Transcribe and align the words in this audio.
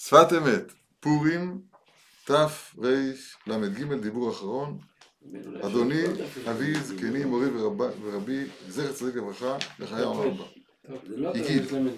שפת 0.00 0.26
אמת, 0.38 0.72
פורים, 1.00 1.60
תרל"ג, 2.24 3.94
דיבור 4.02 4.30
אחרון. 4.30 4.78
אדוני, 5.62 6.02
אבי, 6.50 6.80
זקני, 6.80 7.24
מורי 7.24 7.48
ורבי, 8.02 8.44
זכר 8.68 8.92
צדיק 8.92 9.14
לברכה, 9.14 9.56
לחיי 9.78 10.02
העולם 10.02 10.30
הבא. 10.30 10.44
הגיד. 11.34 11.66
תרל"א 11.66 11.90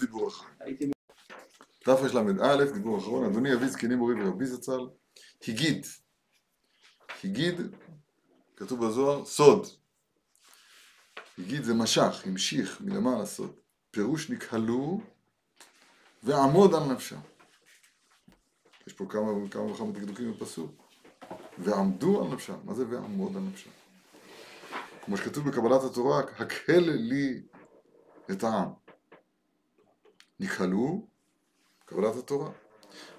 דיבור 0.00 0.28
אחרון. 0.28 0.50
תרל"א 1.84 2.64
דיבור 2.72 2.98
אחרון, 2.98 3.30
אדוני, 3.30 3.54
אבי, 3.54 3.68
זקני, 3.68 3.94
מורי 3.94 4.22
ורבי 4.22 4.46
זצ"ל, 4.46 4.80
הגיד. 5.48 5.86
הגיד, 7.24 7.60
כתוב 8.56 8.86
בזוהר, 8.86 9.24
סוד. 9.24 9.66
הגיד 11.38 11.64
זה 11.64 11.74
משך, 11.74 12.22
המשיך 12.26 12.80
מלמעלה 12.80 13.26
סוד. 13.26 13.52
פירוש 13.90 14.30
נקהלו 14.30 15.00
ועמוד 16.22 16.74
על 16.74 16.84
נפשם. 16.84 17.20
יש 18.86 18.92
פה 18.92 19.06
כמה 19.08 19.32
וכמה 19.32 19.62
וכמה 19.62 19.92
דקדוקים 19.92 20.32
בפסוק. 20.32 20.88
ועמדו 21.58 22.24
על 22.24 22.34
נפשם. 22.34 22.56
מה 22.64 22.74
זה 22.74 22.84
ועמוד 22.90 23.36
על 23.36 23.42
נפשם? 23.42 23.70
כמו 25.04 25.16
שכתוב 25.16 25.48
בקבלת 25.48 25.82
התורה, 25.84 26.20
הקהל 26.38 26.90
לי 26.90 27.42
את 28.30 28.44
העם. 28.44 28.68
נקהלו, 30.40 31.06
קבלת 31.84 32.16
התורה. 32.16 32.50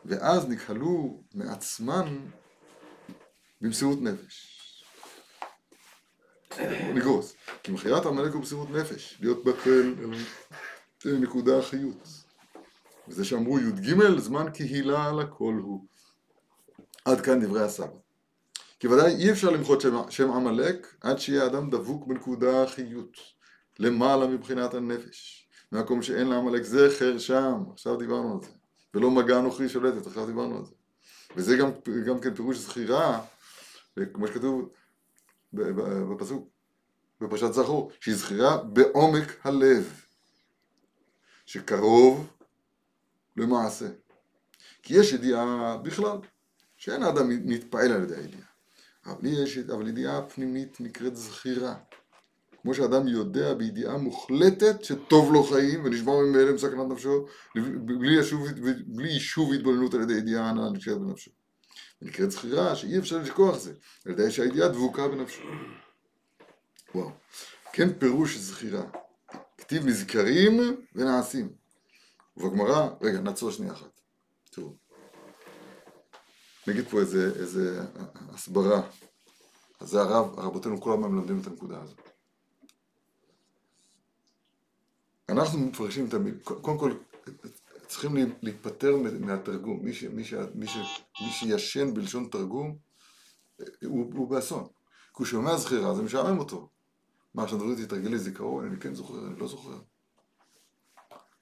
ואז 0.06 0.50
נקהלו 0.50 1.24
מעצמן 1.34 2.18
במסירות 3.62 4.02
נפש. 4.02 4.56
נגרוס. 6.94 7.36
כי 7.64 7.72
מחיית 7.72 8.06
עמלק 8.06 8.34
הוא 8.34 8.40
במסירות 8.40 8.70
נפש, 8.70 9.18
להיות 9.22 9.44
בטל 9.44 9.96
אל 11.06 11.18
נקודה 11.18 11.60
החיות. 11.60 12.08
וזה 13.10 13.26
שאמרו 13.26 13.60
י"ג 13.60 14.18
זמן 14.18 14.50
קהילה 14.54 15.12
לכל 15.12 15.60
הוא. 15.64 15.86
עד 17.06 17.22
כאן 17.22 17.46
דברי 17.46 17.62
הסבא. 17.62 17.88
כי 18.80 18.88
ודאי 18.88 19.16
אי 19.16 19.32
אפשר 19.32 19.50
למחות 19.50 19.82
שם, 19.82 20.02
שם 20.10 20.32
עמלק 20.32 20.96
עד 21.02 21.20
שיהיה 21.20 21.46
אדם 21.46 21.70
דבוק 21.70 22.08
בנקודה 22.08 22.64
החיות, 22.64 23.18
למעלה 23.80 24.28
מבחינת 24.28 24.74
הנפש. 24.74 25.50
במקום 25.72 26.02
שאין 26.02 26.28
לעמלק 26.28 26.64
זכר 26.64 27.18
שם, 27.18 27.64
עכשיו 27.72 27.98
דיברנו 27.98 28.34
על 28.34 28.44
זה. 28.44 28.50
ולא 28.94 29.12
מגע 29.12 29.42
נוכרי 29.42 29.70
שולטת, 29.70 30.08
עכשיו 30.08 30.26
דיברנו 30.26 30.58
על 30.58 30.66
זה. 30.66 30.72
וזה 31.36 31.58
גם, 31.58 31.70
גם 32.08 32.20
כן 32.20 32.36
פירוש 32.36 32.58
זכירה, 32.58 33.22
כמו 34.14 34.28
שכתוב 34.28 34.70
בפסוק, 35.54 36.50
בפרשת 37.22 37.54
זכור, 37.54 37.92
שהיא 38.00 38.16
זכירה 38.16 38.64
בעומק 38.64 39.46
הלב, 39.46 40.02
שקרוב 41.46 42.28
למעשה. 43.40 43.88
כי 44.84 44.94
יש 44.94 45.14
ידיעה 45.14 45.78
בכלל, 45.84 46.18
שאין 46.78 47.04
האדם 47.04 47.30
מתפעל 47.30 47.92
על 47.92 48.04
ידי 48.04 48.16
הידיעה. 48.16 48.50
אבל 49.06 49.26
יש, 49.26 49.58
אבל 49.58 49.88
ידיעה 49.88 50.22
פנימית 50.22 50.82
נקראת 50.82 51.16
זכירה. 51.16 51.76
כמו 52.62 52.74
שאדם 52.74 53.08
יודע 53.08 53.54
בידיעה 53.54 53.98
מוחלטת 53.98 54.84
שטוב 54.84 55.34
לו 55.34 55.44
חיים 55.44 55.86
ונשמע 55.86 56.14
ממילא 56.14 56.54
מסכנת 56.54 56.88
נפשו 56.90 57.26
בלי, 57.86 58.20
ישוב, 58.20 58.48
בלי 58.86 59.10
יישוב 59.10 59.54
התבוננות 59.54 59.94
על 59.94 60.02
ידי 60.02 60.14
ידיעה 60.14 60.50
הנאה 60.50 60.70
נקראת 60.70 60.98
בנפשו. 60.98 61.32
נקראת 62.02 62.32
זכירה 62.32 62.76
שאי 62.76 63.00
אפשר 63.00 63.18
לשכוח 63.18 63.58
זה, 63.58 63.74
על 64.06 64.12
ידי 64.12 64.32
שהידיעה 64.32 64.68
דבוקה 64.68 65.08
בנפשו. 65.08 65.44
וואו. 66.96 67.12
כן 67.74 67.94
פירוש 67.94 68.38
זכירה. 68.38 68.84
כתיב 69.58 69.86
נזכרים 69.86 70.82
ונעשים. 70.96 71.59
ובגמרא, 72.40 72.90
רגע, 73.02 73.22
נעצור 73.22 73.52
שנייה 73.52 73.74
אחת. 73.74 74.02
תראו. 74.52 74.76
נגיד 76.68 76.88
פה 76.88 77.00
איזה, 77.00 77.32
איזה 77.40 77.82
הסברה. 78.30 78.82
אז 79.80 79.90
זה 79.90 80.02
הרב, 80.02 80.40
רבותינו 80.40 80.82
כל 80.82 80.94
הזמן 80.94 81.10
מלמדים 81.10 81.40
את 81.42 81.48
הנקודה 81.48 81.82
הזאת. 81.82 82.10
אנחנו 85.30 85.60
מפרשים 85.60 86.08
את 86.08 86.14
המילים, 86.14 86.40
קודם 86.40 86.78
כל 86.78 86.94
צריכים 87.88 88.16
להיפטר 88.42 88.96
מהתרגום, 89.20 89.86
מי, 89.86 89.94
ש, 89.94 90.04
מי, 90.04 90.24
ש, 90.24 90.34
מי, 90.56 90.68
ש, 90.68 90.78
מי 91.22 91.30
שישן 91.30 91.94
בלשון 91.94 92.28
תרגום 92.32 92.78
הוא, 93.86 94.14
הוא 94.14 94.30
באסון, 94.30 94.64
כי 94.66 95.18
הוא 95.18 95.26
שומע 95.26 95.58
זכירה 95.58 95.96
זה 95.96 96.02
משעמם 96.02 96.40
אותו. 96.40 96.70
מה, 97.34 97.44
עכשיו 97.44 97.58
דברי 97.58 97.86
תתרגל 97.86 98.10
לי 98.10 98.20
זיכרון, 98.20 98.66
אני 98.66 98.80
כן 98.80 98.96
זוכר, 98.96 99.28
אני 99.28 99.40
לא 99.40 99.48
זוכר. 99.48 99.80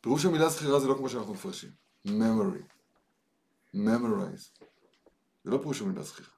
פירוש 0.08 0.26
המילה 0.26 0.50
זכירה 0.50 0.80
זה 0.80 0.88
לא 0.88 0.94
כמו 0.94 1.10
שאנחנו 1.10 1.34
מפרשים, 1.34 1.72
memory, 2.08 2.64
memorize, 3.76 4.64
זה 5.44 5.52
לא 5.52 5.58
פירוש 5.58 5.82
המילה 5.82 6.04
זכירה. 6.04 6.30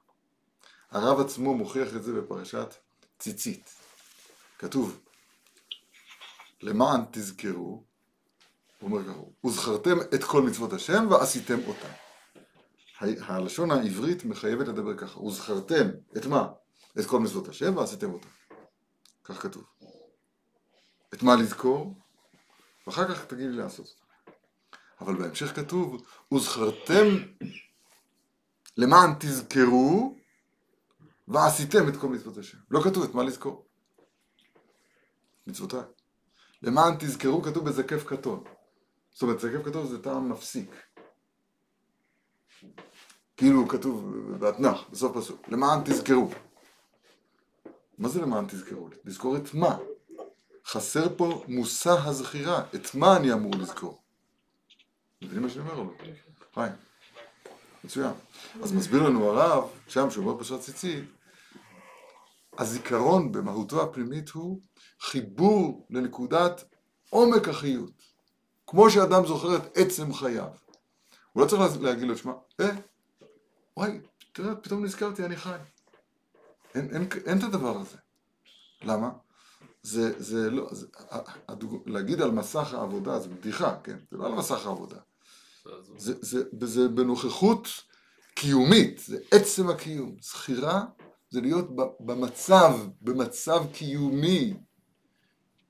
הרב 0.90 1.20
עצמו 1.20 1.54
מוכיח 1.54 1.96
את 1.96 2.02
זה 2.02 2.12
בפרשת 2.12 2.74
ציצית. 3.18 3.70
כתוב, 4.58 5.00
למען 6.62 7.00
תזכרו, 7.10 7.60
הוא 7.60 7.84
אומר 8.82 9.04
ככה, 9.04 9.46
וזכרתם 9.46 10.00
את 10.14 10.24
כל 10.24 10.42
מצוות 10.42 10.72
השם 10.72 11.06
ועשיתם 11.10 11.58
אותם. 11.66 11.92
הלשון 13.00 13.70
העברית 13.70 14.24
מחייבת 14.24 14.68
לדבר 14.68 14.96
ככה, 14.96 15.20
וזכרתם 15.20 15.88
את 16.16 16.26
מה? 16.26 16.48
את 17.00 17.06
כל 17.06 17.20
מצוות 17.20 17.48
השם 17.48 17.76
ועשיתם 17.76 18.12
אותם. 18.12 18.28
כך 19.24 19.42
כתוב. 19.42 19.64
את 21.14 21.22
מה 21.22 21.36
לזכור? 21.36 21.94
ואחר 22.86 23.14
כך 23.14 23.24
תגידי 23.24 23.52
לעשות 23.52 23.86
אותם. 23.86 24.32
אבל 25.00 25.16
בהמשך 25.16 25.56
כתוב, 25.56 26.02
וזכרתם 26.34 27.06
למען 28.76 29.10
תזכרו 29.20 30.16
ועשיתם 31.28 31.88
את 31.88 31.96
כל 31.96 32.08
מצוות 32.08 32.38
השם. 32.38 32.58
לא 32.70 32.80
כתוב 32.80 33.02
את 33.02 33.14
מה 33.14 33.22
לזכור. 33.22 33.66
מצוותיי. 35.46 35.80
למען 36.62 36.94
תזכרו 36.98 37.42
כתוב 37.42 37.64
בזה 37.64 37.82
כיף 37.82 38.04
קטון. 38.04 38.44
זאת 39.10 39.22
אומרת, 39.22 39.40
כיף 39.40 39.64
כתוב 39.64 39.86
זה 39.86 40.02
טעם 40.02 40.32
מפסיק. 40.32 40.70
כאילו 43.36 43.68
כתוב 43.68 44.14
באתנח, 44.38 44.88
בסוף 44.90 45.16
פסוק, 45.16 45.48
למען 45.48 45.80
תזכרו. 45.84 46.30
מה 47.98 48.08
זה 48.08 48.20
למען 48.20 48.46
תזכרו? 48.46 48.88
לזכור 49.04 49.36
את 49.36 49.54
מה? 49.54 49.78
חסר 50.66 51.16
פה 51.16 51.44
מושא 51.48 51.90
הזכירה, 51.90 52.64
את 52.74 52.94
מה 52.94 53.16
אני 53.16 53.32
אמור 53.32 53.54
לזכור? 53.54 54.02
מבינים 55.22 55.42
מה 55.42 55.48
שאני 55.48 55.60
אומר 55.60 55.78
או 55.78 55.84
לא? 55.84 55.92
היי, 56.56 56.70
מצוין. 57.84 58.12
אז 58.62 58.72
מסביר 58.72 59.02
לנו 59.02 59.30
הרב, 59.30 59.70
שם 59.88 60.08
מאוד 60.22 60.40
פשט 60.40 60.60
ציצית, 60.60 61.04
הזיכרון 62.58 63.32
במהותו 63.32 63.82
הפנימית 63.82 64.30
הוא 64.30 64.60
חיבור 65.00 65.86
לנקודת 65.90 66.64
עומק 67.10 67.48
החיות. 67.48 68.02
כמו 68.66 68.90
שאדם 68.90 69.26
זוכר 69.26 69.56
את 69.56 69.76
עצם 69.76 70.14
חייו. 70.14 70.48
הוא 71.32 71.42
לא 71.42 71.48
צריך 71.48 71.82
להגיד 71.82 72.08
לו, 72.08 72.16
שמע, 72.16 72.32
אה, 72.60 72.70
וואי, 73.76 74.00
תראה, 74.32 74.54
פתאום 74.54 74.84
נזכרתי, 74.84 75.24
אני 75.24 75.36
חי. 75.36 75.56
אין, 76.74 76.88
אין, 76.94 77.08
אין 77.26 77.38
את 77.38 77.42
הדבר 77.42 77.76
הזה. 77.76 77.96
למה? 78.82 79.10
זה, 79.82 80.22
זה 80.22 80.50
לא, 80.50 80.68
זה, 80.70 80.86
הדוג... 81.48 81.82
להגיד 81.86 82.20
על 82.20 82.30
מסך 82.30 82.74
העבודה 82.74 83.20
זה 83.20 83.28
בדיחה, 83.28 83.76
כן? 83.84 83.96
זה 84.10 84.16
לא 84.16 84.26
על 84.26 84.32
מסך 84.32 84.66
העבודה. 84.66 84.96
זה, 85.96 86.14
זה, 86.20 86.42
זה, 86.62 86.88
בנוכחות 86.88 87.68
קיומית, 88.34 88.98
זה 88.98 89.18
עצם 89.30 89.70
הקיום. 89.70 90.16
זכירה 90.20 90.84
זה 91.30 91.40
להיות 91.40 91.70
במצב, 92.00 92.78
במצב 93.00 93.64
קיומי, 93.72 94.54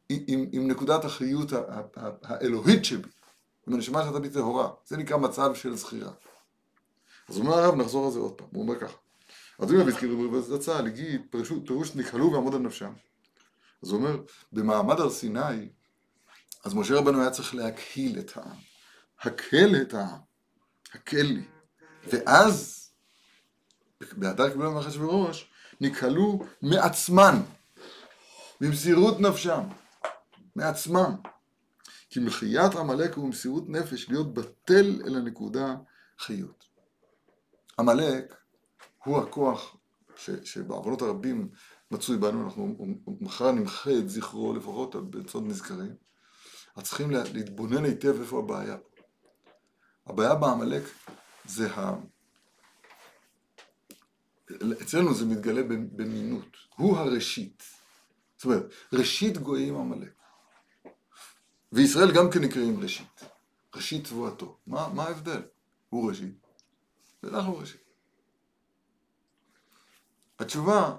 עם, 0.08 0.46
עם 0.52 0.70
נקודת 0.70 1.04
החיות 1.04 1.52
האלוהית 2.22 2.84
שבי, 2.84 3.08
עם 3.66 3.74
הנשמה 3.74 4.04
שאתה 4.04 4.20
בי 4.20 4.30
טהורה. 4.30 4.70
זה 4.86 4.96
נקרא 4.96 5.16
מצב 5.16 5.54
של 5.54 5.76
זכירה. 5.76 6.12
אז 7.28 7.38
אומר 7.38 7.58
הרב, 7.58 7.74
נחזור 7.74 8.06
על 8.06 8.12
זה 8.12 8.18
עוד 8.18 8.32
פעם, 8.32 8.48
הוא 8.52 8.62
אומר 8.62 8.80
ככה. 8.80 8.96
אז 9.58 9.70
הוא 9.70 9.80
יביא 9.80 10.54
בצה"ל, 10.54 10.86
הגיד, 10.86 11.22
פירוש 11.66 11.94
נקהלו 11.94 12.32
ועמוד 12.32 12.54
על 12.54 12.60
נפשם. 12.60 12.92
אז 13.82 13.90
הוא 13.90 13.98
אומר, 13.98 14.22
במעמד 14.52 15.00
הר 15.00 15.10
סיני, 15.10 15.68
אז 16.64 16.74
משה 16.74 16.94
רבנו 16.94 17.20
היה 17.20 17.30
צריך 17.30 17.54
להקהיל 17.54 18.18
את 18.18 18.36
העם. 18.36 18.56
הקל 19.20 19.76
את 19.82 19.94
העם. 19.94 20.18
הקל 20.94 21.22
לי. 21.22 21.44
ואז, 22.08 22.86
בהדר 24.12 24.50
קיבלו 24.50 24.72
מאחשוורוש, 24.72 25.50
נקהלו 25.80 26.38
מעצמן, 26.62 27.34
במסירות 28.60 29.20
נפשם, 29.20 29.62
מעצמם. 30.56 31.16
כי 32.10 32.20
מחיית 32.20 32.74
עמלק 32.74 33.14
הוא 33.14 33.28
מסירות 33.28 33.68
נפש 33.68 34.08
להיות 34.08 34.34
בטל 34.34 35.02
אל 35.06 35.16
הנקודה 35.16 35.74
חיות. 36.18 36.64
עמלק 37.78 38.34
הוא 39.04 39.18
הכוח 39.18 39.76
ש, 40.16 40.30
שבעוונות 40.44 41.02
הרבים 41.02 41.48
מצוי 41.90 42.16
בנו, 42.16 42.44
אנחנו 42.44 42.76
מחר 43.20 43.52
נמחה 43.52 43.90
את 43.98 44.10
זכרו 44.10 44.52
לפחות 44.52 45.10
בצוד 45.10 45.46
נזכרים, 45.46 45.94
אז 46.76 46.84
צריכים 46.84 47.10
להתבונן 47.10 47.84
היטב 47.84 48.20
איפה 48.20 48.38
הבעיה. 48.38 48.76
הבעיה 50.06 50.34
בעמלק 50.34 50.82
זה 51.44 51.74
ה... 51.74 51.96
אצלנו 54.82 55.14
זה 55.14 55.26
מתגלה 55.26 55.62
במינות, 55.68 56.56
הוא 56.76 56.96
הראשית. 56.96 57.62
זאת 58.36 58.44
אומרת, 58.44 58.72
ראשית 58.92 59.38
גויים 59.38 59.76
עמלק. 59.76 60.12
וישראל 61.72 62.14
גם 62.14 62.30
כן 62.30 62.40
נקראים 62.40 62.80
ראשית. 62.80 63.20
ראשית 63.74 64.04
תבואתו. 64.04 64.58
מה, 64.66 64.88
מה 64.94 65.04
ההבדל? 65.04 65.42
הוא 65.88 66.08
ראשית, 66.08 66.46
ואנחנו 67.22 67.58
ראשית. 67.58 67.80
התשובה, 70.38 70.96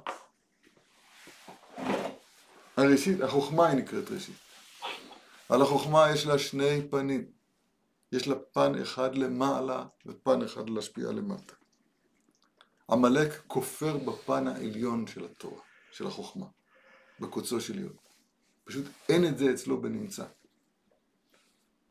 הראשית, 2.81 3.21
החוכמה 3.21 3.67
היא 3.67 3.77
נקראת 3.77 4.11
ראשית. 4.11 4.35
על 5.49 5.61
החוכמה 5.61 6.11
יש 6.13 6.25
לה 6.25 6.39
שני 6.39 6.87
פנים. 6.89 7.25
יש 8.11 8.27
לה 8.27 8.35
פן 8.51 8.81
אחד 8.81 9.15
למעלה 9.15 9.85
ופן 10.05 10.41
אחד 10.41 10.69
להשפיע 10.69 11.11
למטה. 11.11 11.53
עמלק 12.91 13.41
כופר 13.47 13.97
בפן 13.97 14.47
העליון 14.47 15.07
של 15.07 15.25
התורה, 15.25 15.61
של 15.91 16.07
החוכמה, 16.07 16.45
בקוצו 17.19 17.61
של 17.61 17.79
יוד. 17.79 17.95
פשוט 18.63 18.85
אין 19.09 19.27
את 19.27 19.37
זה 19.37 19.51
אצלו 19.53 19.81
בנמצא. 19.81 20.25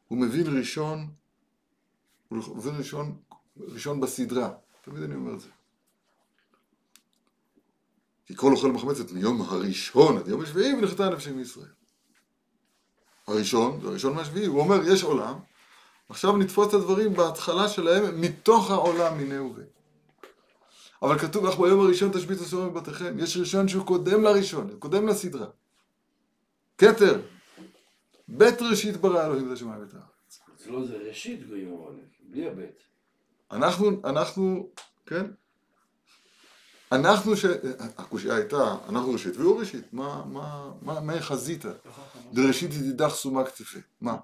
הוא 0.09 0.19
מבין 0.19 0.59
ראשון, 0.59 1.15
הוא 2.29 2.57
מבין 2.57 2.75
ראשון, 2.75 3.23
ראשון 3.57 4.01
בסדרה. 4.01 4.55
תמיד 4.81 5.03
אני 5.03 5.15
אומר 5.15 5.35
את 5.35 5.41
זה. 5.41 5.49
כי 8.31 8.37
כל 8.37 8.53
אוכל 8.53 8.69
מחמצת 8.73 9.13
מיום 9.13 9.43
הראשון 9.43 10.17
עד 10.17 10.29
יום 10.29 10.41
השביעי 10.41 10.75
ונחתה 10.75 11.07
הנפשים 11.07 11.37
מישראל. 11.37 11.67
הראשון, 13.27 13.81
זה 13.83 13.89
הראשון 13.89 14.15
מהשביעי, 14.15 14.47
הוא 14.47 14.61
אומר 14.61 14.93
יש 14.93 15.03
עולם, 15.03 15.35
עכשיו 16.09 16.37
נתפוס 16.37 16.69
את 16.69 16.75
הדברים 16.75 17.15
בהתחלה 17.15 17.69
שלהם 17.69 18.21
מתוך 18.21 18.71
העולם 18.71 19.19
מיניה 19.19 19.43
וביה. 19.43 19.65
אבל 21.03 21.19
כתוב 21.19 21.47
לך 21.47 21.59
ביום 21.59 21.81
הראשון 21.81 22.11
תשביתו 22.13 22.45
סורים 22.45 22.69
מבתיכם, 22.69 23.19
יש 23.19 23.37
ראשון 23.37 23.69
שהוא 23.69 23.87
קודם 23.87 24.23
לראשון, 24.23 24.77
קודם 24.79 25.09
לסדרה. 25.09 25.47
כתר, 26.79 27.21
בית 28.29 28.63
ראשית 28.63 28.97
ברא 28.97 29.27
אלוהים 29.27 29.49
את 29.49 29.53
השמיים 29.53 29.81
ואת 29.81 29.95
הארץ. 29.95 30.41
אצלו 30.57 30.87
זה 30.87 30.97
ראשית 30.97 31.49
גויים 31.49 31.69
עמלק, 31.69 32.05
בלי 32.21 32.49
הבית. 32.49 32.83
אנחנו, 33.51 34.01
אנחנו, 34.05 34.69
כן? 35.07 35.27
אנחנו 36.93 37.37
ש... 37.37 37.45
הקושייה 37.99 38.35
הייתה, 38.35 38.77
אנחנו 38.89 39.13
ראשית 39.13 39.37
והוא 39.37 39.61
ראשית, 39.61 39.93
מה, 39.93 40.25
מה, 40.27 40.73
מה, 40.83 41.01
מה 41.01 41.21
חזית? 41.21 41.65
דראשית 42.33 42.75
ידידך 42.75 43.09
סומה 43.09 43.45
קציפה, 43.45 43.79
מה? 44.01 44.17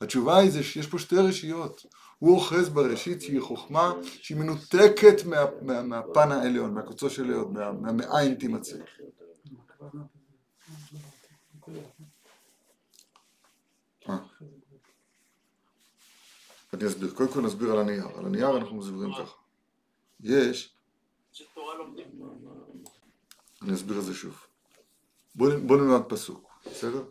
התשובה 0.00 0.38
היא 0.38 0.50
זה 0.50 0.62
שיש 0.62 0.86
פה 0.86 0.98
שתי 0.98 1.16
רשיות. 1.16 1.86
הוא 2.18 2.34
אוחז 2.34 2.68
בראשית 2.68 3.22
שהיא 3.22 3.40
חוכמה 3.40 3.92
שהיא 4.04 4.38
מנותקת 4.38 5.24
מה, 5.26 5.36
מה, 5.62 5.82
מהפן 5.82 6.32
העליון, 6.32 6.74
מהקוצו 6.74 7.10
של 7.10 7.22
העליון, 7.22 7.52
מה, 7.52 7.72
מהמאין 7.72 8.34
תימצא. 8.34 8.76
אני 16.72 16.86
אסביר, 16.86 17.14
קודם 17.14 17.32
כל 17.32 17.40
נסביר 17.40 17.72
על 17.72 17.78
הנייר, 17.78 18.08
על 18.16 18.26
הנייר 18.26 18.56
אנחנו 18.56 18.76
מסבירים 18.76 19.12
ככה. 19.12 19.36
יש, 20.20 20.77
אני 23.62 23.74
אסביר 23.74 23.98
את 23.98 24.04
זה 24.04 24.14
שוב. 24.14 24.46
בואו 25.34 25.76
נלמד 25.76 26.02
פסוק, 26.08 26.50
בסדר? 26.66 27.04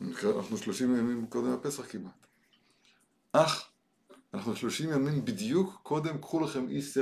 אנחנו 0.00 0.58
שלושים 0.58 0.96
ימים 0.96 1.26
קודם 1.26 1.52
הפסח 1.52 1.92
כמעט. 1.92 2.26
אך, 3.32 3.70
אנחנו 4.34 4.56
שלושים 4.56 4.92
ימים 4.92 5.24
בדיוק 5.24 5.80
קודם, 5.82 6.18
קחו 6.18 6.40
לכם 6.40 6.68
איש 6.68 6.98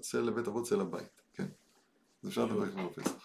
צא 0.00 0.18
לבית 0.20 0.48
אבות, 0.48 0.66
צא 0.66 0.76
לבית, 0.76 1.22
כן? 1.32 1.48
אז 2.22 2.28
אפשר 2.28 2.44
לדבר 2.44 2.70
כבר 2.70 2.88
בפסח. 2.88 3.22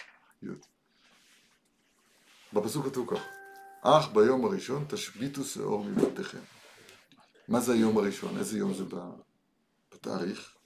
בפסוק 2.53 2.85
כתוב 2.85 3.15
כך, 3.15 3.21
אך 3.81 4.07
ביום 4.13 4.45
הראשון 4.45 4.85
תשביתו 4.89 5.43
שאור 5.43 5.83
מבתיכם. 5.83 6.41
מה 7.47 7.59
זה 7.59 7.73
היום 7.73 7.97
הראשון? 7.97 8.37
איזה 8.37 8.57
יום 8.57 8.73
זה 8.73 8.83
בתאריך? 9.93 10.56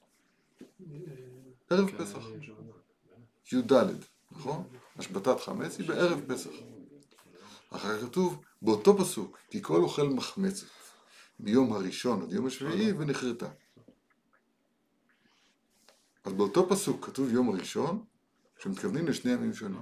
ערב 1.69 1.89
פסח. 1.97 2.25
י"ד, 3.51 3.73
נכון? 4.31 4.63
השבתת 4.95 5.39
חמץ 5.39 5.79
היא 5.79 5.87
בערב 5.87 6.21
פסח. 6.27 6.51
אחר 7.69 7.97
כך 7.97 8.05
כתוב 8.05 8.41
באותו 8.61 8.97
פסוק, 8.97 9.37
כי 9.49 9.61
כל 9.61 9.81
אוכל 9.81 10.07
מחמצת 10.07 10.67
מיום 11.39 11.73
הראשון 11.73 12.21
עד 12.21 12.31
יום 12.31 12.47
השביעי 12.47 12.91
ונחרטה. 12.91 13.49
אז 16.23 16.33
באותו 16.33 16.69
פסוק 16.69 17.05
כתוב 17.05 17.29
יום 17.33 17.49
הראשון, 17.49 18.03
שמתכוונים 18.59 19.07
לשני 19.07 19.31
ימים 19.31 19.53
שונים. 19.53 19.81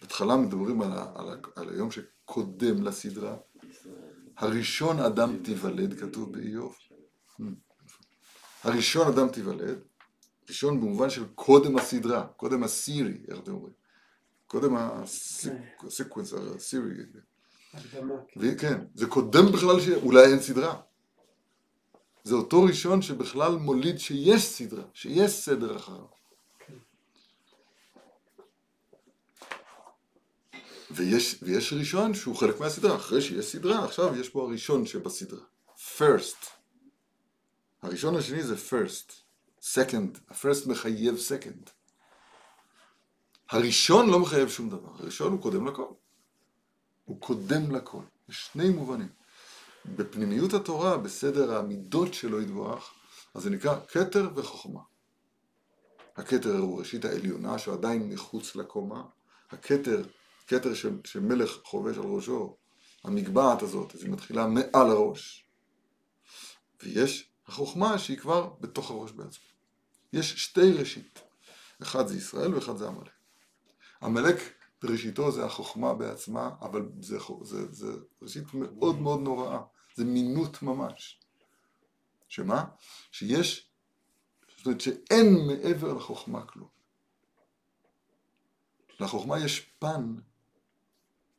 בהתחלה 0.00 0.36
מדברים 0.36 0.82
על, 0.82 0.92
ה, 0.92 1.12
על, 1.14 1.28
ה, 1.30 1.34
על 1.56 1.68
היום 1.68 1.90
שקודם 1.90 2.82
לסדרה. 2.82 3.36
הראשון 4.36 4.98
אדם 4.98 5.42
תיוולד, 5.44 6.00
כתוב 6.00 6.32
באיוב. 6.32 6.76
הראשון 8.64 9.08
אדם 9.08 9.28
תיוולד, 9.28 9.78
ראשון 10.48 10.80
במובן 10.80 11.10
של 11.10 11.24
קודם 11.34 11.78
הסדרה, 11.78 12.26
קודם 12.26 12.62
הסירי, 12.62 13.18
איך 13.28 13.38
אתם 13.38 13.52
אומרים? 13.52 13.72
קודם 14.46 14.76
הסקוונס, 14.76 16.32
הסירי. 16.56 16.94
כן, 18.58 18.84
זה 18.94 19.06
קודם 19.06 19.52
בכלל 19.52 19.80
שאולי 19.80 20.24
אין 20.32 20.40
סדרה. 20.40 20.80
זה 22.24 22.34
אותו 22.34 22.62
ראשון 22.62 23.02
שבכלל 23.02 23.52
מוליד 23.52 23.98
שיש 23.98 24.42
סדרה, 24.42 24.84
שיש 24.94 25.30
סדר 25.30 25.76
אחריו. 25.76 26.04
ויש, 30.90 31.38
ויש 31.42 31.72
ראשון 31.72 32.14
שהוא 32.14 32.36
חלק 32.36 32.60
מהסדרה, 32.60 32.96
אחרי 32.96 33.20
שיש 33.20 33.52
סדרה, 33.52 33.84
עכשיו 33.84 34.20
יש 34.20 34.28
פה 34.28 34.42
הראשון 34.42 34.86
שבסדרה. 34.86 35.44
first. 35.98 36.53
הראשון 37.84 38.16
השני 38.16 38.42
זה 38.42 38.54
first. 38.54 39.12
second. 39.60 40.18
ה-first 40.28 40.68
מחייב 40.68 41.14
second. 41.14 41.70
הראשון 43.50 44.10
לא 44.10 44.20
מחייב 44.20 44.48
שום 44.48 44.70
דבר, 44.70 44.90
הראשון 44.98 45.32
הוא 45.32 45.42
קודם 45.42 45.66
לכל. 45.66 45.86
הוא 47.04 47.20
קודם 47.20 47.70
לכל. 47.76 48.02
יש 48.28 48.50
שני 48.52 48.68
מובנים. 48.70 49.08
בפנימיות 49.86 50.52
התורה, 50.52 50.98
בסדר 50.98 51.58
המידות 51.58 52.14
שלו 52.14 52.42
יתברך, 52.42 52.90
אז 53.34 53.42
זה 53.42 53.50
נקרא 53.50 53.80
כתר 53.88 54.30
וחוכמה. 54.36 54.80
הכתר 56.16 56.58
הוא 56.58 56.78
ראשית 56.78 57.04
העליונה, 57.04 57.58
שהוא 57.58 57.74
עדיין 57.74 58.08
מחוץ 58.08 58.56
לקומה. 58.56 59.02
הכתר 59.50 60.02
כתר 60.46 60.72
שמלך 61.04 61.58
חובש 61.64 61.96
על 61.96 62.04
ראשו, 62.04 62.56
המגבעת 63.04 63.62
הזאת, 63.62 63.94
אז 63.94 64.02
היא 64.02 64.12
מתחילה 64.12 64.46
מעל 64.46 64.90
הראש. 64.90 65.46
ויש 66.82 67.33
החוכמה 67.46 67.98
שהיא 67.98 68.18
כבר 68.18 68.54
בתוך 68.60 68.90
הראש 68.90 69.12
בעצמו. 69.12 69.44
יש 70.12 70.44
שתי 70.44 70.72
ראשית, 70.72 71.20
אחד 71.82 72.06
זה 72.06 72.16
ישראל 72.16 72.54
ואחד 72.54 72.76
זה 72.76 72.88
עמלק. 72.88 73.12
עמלק 74.02 74.36
בראשיתו 74.82 75.32
זה 75.32 75.44
החוכמה 75.44 75.94
בעצמה, 75.94 76.50
אבל 76.60 76.88
זה, 77.00 77.18
זה, 77.42 77.72
זה 77.72 77.92
ראשית 78.22 78.44
מאוד 78.54 79.00
מאוד 79.00 79.20
נוראה, 79.20 79.60
זה 79.94 80.04
מינות 80.04 80.62
ממש. 80.62 81.20
שמה? 82.28 82.64
שיש, 83.10 83.70
זאת 84.56 84.66
אומרת 84.66 84.80
שאין 84.80 85.26
מעבר 85.46 85.92
לחוכמה 85.92 86.46
כלום. 86.46 86.68
לחוכמה 89.00 89.38
יש 89.38 89.60
פן 89.60 90.14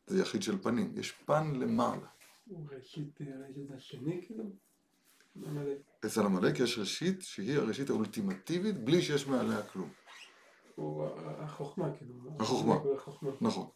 זה 0.08 0.22
יחיד 0.22 0.44
של 0.44 0.62
פנים, 0.62 0.94
יש 0.98 1.12
פן 1.12 1.56
למעלה. 1.56 2.08
הוא 2.46 2.68
ראשית, 2.72 3.22
ראשית 3.22 3.72
השני 3.72 4.22
כאילו? 4.26 4.44
אצל 6.06 6.22
עמלק 6.22 6.60
יש 6.60 6.80
ראשית 6.80 7.22
שהיא 7.22 7.58
הראשית 7.58 7.89
האולטימטיבית 7.89 8.84
בלי 8.84 9.01
שיש 9.01 9.27
מעליה 9.27 9.63
כלום. 9.63 9.89
הוא 10.75 11.08
החוכמה 11.38 11.98
כאילו. 11.98 12.13
החוכמה, 12.39 12.75
נכון. 13.42 13.68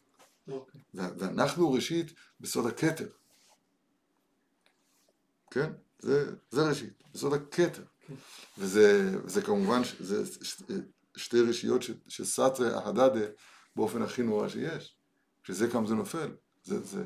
אוקיי. 0.48 0.82
ואנחנו 0.94 1.72
ראשית 1.72 2.14
בסוד 2.40 2.66
הכתר. 2.66 3.10
כן? 5.52 5.72
זה, 6.00 6.36
זה 6.52 6.70
ראשית, 6.70 7.04
בסוד 7.14 7.34
הכתר. 7.34 7.84
כן. 8.02 8.14
וזה, 8.58 9.18
וזה 9.24 9.42
כמובן, 9.42 9.82
זה 10.00 10.24
שתי 11.16 11.42
רשיות 11.42 11.82
שסתרי 12.08 12.74
אהדדה 12.74 13.26
באופן 13.76 14.02
הכי 14.02 14.24
נורא 14.24 14.48
שיש. 14.48 14.96
כשזה 15.44 15.72
קם 15.72 15.86
זה 15.86 15.96
נופל. 15.96 16.32
זה, 16.64 16.80
זה, 16.80 17.04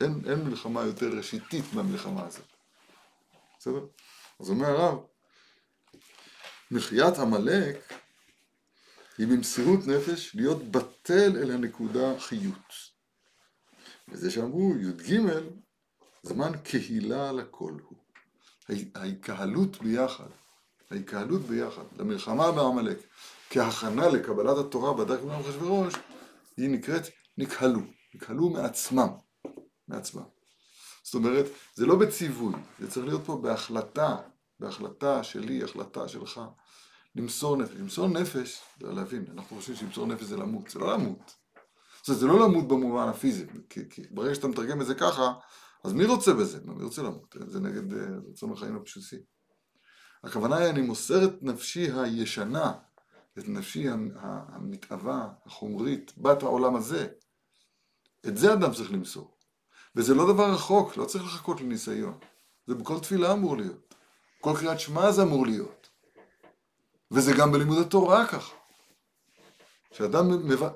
אין, 0.00 0.22
אין 0.26 0.44
מלחמה 0.44 0.82
יותר 0.82 1.16
ראשיתית 1.16 1.64
מהמלחמה 1.74 2.26
הזאת. 2.26 2.47
בסדר? 3.58 3.86
אז 4.40 4.50
אומר 4.50 4.66
הרב, 4.66 4.98
מחיית 6.70 7.18
עמלק 7.18 7.92
היא 9.18 9.26
במסירות 9.26 9.80
נפש 9.86 10.34
להיות 10.34 10.70
בטל 10.70 11.36
אל 11.36 11.50
הנקודה 11.50 12.18
חיות. 12.20 12.72
וזה 14.08 14.30
שאמרו 14.30 14.74
י"ג 14.76 15.20
זמן 16.22 16.52
קהילה 16.64 17.32
לכל 17.32 17.72
הוא. 17.82 17.98
ההי- 18.68 18.90
ההיקהלות 18.94 19.82
ביחד, 19.82 20.28
ההיקהלות 20.90 21.40
ביחד, 21.42 21.82
למלחמה 21.98 22.52
בעמלק, 22.52 22.98
כהכנה 23.50 24.08
לקבלת 24.08 24.58
התורה 24.58 24.94
בדרך 24.94 25.20
כלל 25.20 25.40
אחשוורוש, 25.40 25.94
היא 26.56 26.70
נקראת 26.70 27.02
נקהלו, 27.38 27.80
נקהלו 28.14 28.50
מעצמם, 28.50 29.08
מעצמם. 29.88 30.37
זאת 31.08 31.14
אומרת, 31.14 31.46
זה 31.74 31.86
לא 31.86 31.96
בציווי, 31.96 32.54
זה 32.78 32.90
צריך 32.90 33.06
להיות 33.06 33.24
פה 33.24 33.36
בהחלטה, 33.36 34.16
בהחלטה 34.60 35.24
שלי, 35.24 35.64
החלטה 35.64 36.08
שלך, 36.08 36.40
למסור 37.14 37.56
נפש. 37.56 37.74
למסור 37.74 38.08
נפש, 38.08 38.60
זה 38.80 38.92
להבין, 38.92 39.24
אנחנו 39.32 39.56
חושבים 39.56 39.76
שלמסור 39.76 40.06
נפש 40.06 40.22
זה 40.22 40.36
למות, 40.36 40.70
זה 40.70 40.78
לא 40.78 40.92
למות. 40.92 41.32
זאת 41.98 42.08
אומרת, 42.08 42.20
זה 42.20 42.26
לא 42.26 42.40
למות 42.40 42.68
במובן 42.68 43.08
הפיזי, 43.08 43.46
כי, 43.70 43.90
כי 43.90 44.02
ברגע 44.10 44.34
שאתה 44.34 44.48
מתרגם 44.48 44.80
את 44.80 44.86
זה 44.86 44.94
ככה, 44.94 45.32
אז 45.84 45.92
מי 45.92 46.04
רוצה 46.04 46.32
בזה? 46.32 46.58
מי 46.64 46.84
רוצה 46.84 47.02
למות? 47.02 47.36
זה 47.46 47.60
נגד 47.60 47.92
אה, 47.92 48.06
רצון 48.30 48.52
החיים 48.52 48.76
הבסיסי. 48.76 49.16
הכוונה 50.24 50.56
היא, 50.56 50.70
אני 50.70 50.80
מוסר 50.80 51.24
את 51.24 51.42
נפשי 51.42 51.90
הישנה, 51.92 52.72
את 53.38 53.48
נפשי 53.48 53.86
המתאווה, 54.48 55.28
החומרית, 55.46 56.12
בת 56.18 56.42
העולם 56.42 56.76
הזה. 56.76 57.06
את 58.26 58.36
זה 58.36 58.52
אדם 58.52 58.72
צריך 58.72 58.92
למסור. 58.92 59.37
וזה 59.98 60.14
לא 60.14 60.32
דבר 60.32 60.50
רחוק, 60.50 60.96
לא 60.96 61.04
צריך 61.04 61.24
לחכות 61.24 61.60
לניסיון. 61.60 62.18
זה 62.66 62.74
בכל 62.74 62.98
תפילה 62.98 63.32
אמור 63.32 63.56
להיות. 63.56 63.94
כל 64.40 64.52
קריאת 64.58 64.80
שמע 64.80 65.12
זה 65.12 65.22
אמור 65.22 65.46
להיות. 65.46 65.88
וזה 67.10 67.32
גם 67.38 67.52
בלימוד 67.52 67.78
התורה 67.78 68.26
ככה. 68.26 68.54
שאדם 69.92 70.24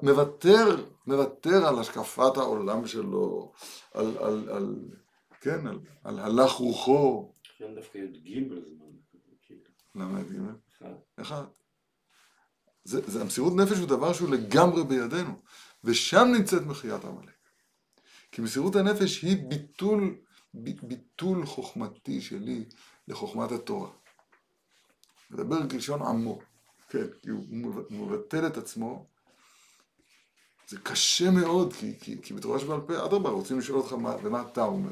מוותר, 0.03 0.87
מוותר 1.07 1.67
על 1.67 1.79
השקפת 1.79 2.37
העולם 2.37 2.87
שלו, 2.87 3.53
על, 3.95 4.19
על, 4.19 4.49
על 4.49 4.77
כן, 5.41 5.67
על, 5.67 5.79
על 6.05 6.19
הלך 6.19 6.53
רוחו. 6.53 7.33
לכן 7.55 7.75
דווקא 7.75 7.99
י"ג 7.99 8.49
זמן. 8.49 8.87
כאילו, 9.43 9.61
למה 9.95 10.21
את 10.21 10.31
ג'? 10.31 10.39
אחד. 10.79 10.95
אחד. 11.21 11.45
זה, 12.85 13.01
זה, 13.07 13.21
המסירות 13.21 13.53
נפש 13.57 13.79
הוא 13.79 13.89
דבר 13.89 14.13
שהוא 14.13 14.31
לגמרי 14.31 14.85
בידינו, 14.85 15.35
ושם 15.85 16.29
נמצאת 16.37 16.63
מחיית 16.63 17.05
עמלק. 17.05 17.32
כי 18.33 18.41
מסירות 18.43 18.77
הנפש 18.77 19.23
היא 19.23 19.49
ביטול, 19.49 20.17
ב, 20.55 20.87
ביטול 20.87 21.47
חוכמתי 21.47 22.21
שלי 22.21 22.65
לחוכמת 23.09 23.53
התורה. 23.53 23.91
מדבר 25.31 25.69
כלשון 25.69 26.03
עמו, 26.03 26.41
כן, 26.89 27.07
כי 27.23 27.31
הוא 27.31 27.45
מב- 27.51 27.79
הוא 27.79 28.07
מבטל 28.07 28.47
את 28.47 28.57
עצמו. 28.57 29.07
זה 30.69 30.79
קשה 30.79 31.31
מאוד, 31.31 31.73
כי, 31.73 31.99
כי, 32.01 32.23
כי 32.23 32.35
בתורה 32.35 32.59
שבעל 32.59 32.81
פה, 32.81 33.05
אדרבה, 33.05 33.31
רוצים 33.31 33.59
לשאול 33.59 33.79
אותך 33.79 33.93
מה, 33.93 34.17
ומה 34.23 34.43
אתה 34.53 34.63
אומר. 34.63 34.91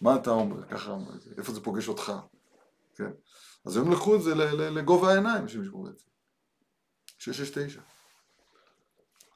מה 0.00 0.16
אתה 0.16 0.30
אומר, 0.30 0.68
ככה, 0.68 0.96
איפה 1.38 1.52
זה 1.52 1.60
פוגש 1.60 1.88
אותך, 1.88 2.12
כן? 2.94 3.10
אז 3.64 3.76
הם 3.76 3.92
לקחו 3.92 4.16
את 4.16 4.22
זה 4.22 4.34
לגובה 4.70 5.12
העיניים, 5.12 5.48
שמשמעו 5.48 5.88
את 5.88 5.98
זה. 5.98 6.04
669. 7.18 7.80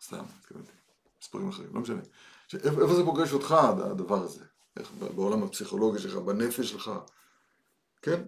סתם, 0.03 0.25
התכוונתי. 0.39 0.73
מספרים 1.23 1.49
אחרים, 1.49 1.75
לא 1.75 1.81
משנה. 1.81 2.03
איפה 2.55 2.95
זה 2.95 3.05
פוגש 3.05 3.33
אותך, 3.33 3.53
הד- 3.53 3.81
הדבר 3.81 4.23
הזה? 4.23 4.45
איך, 4.77 4.91
בעולם 5.15 5.43
הפסיכולוגי 5.43 5.99
שלך, 5.99 6.15
בנפש 6.15 6.71
שלך, 6.71 6.91
כן? 8.03 8.23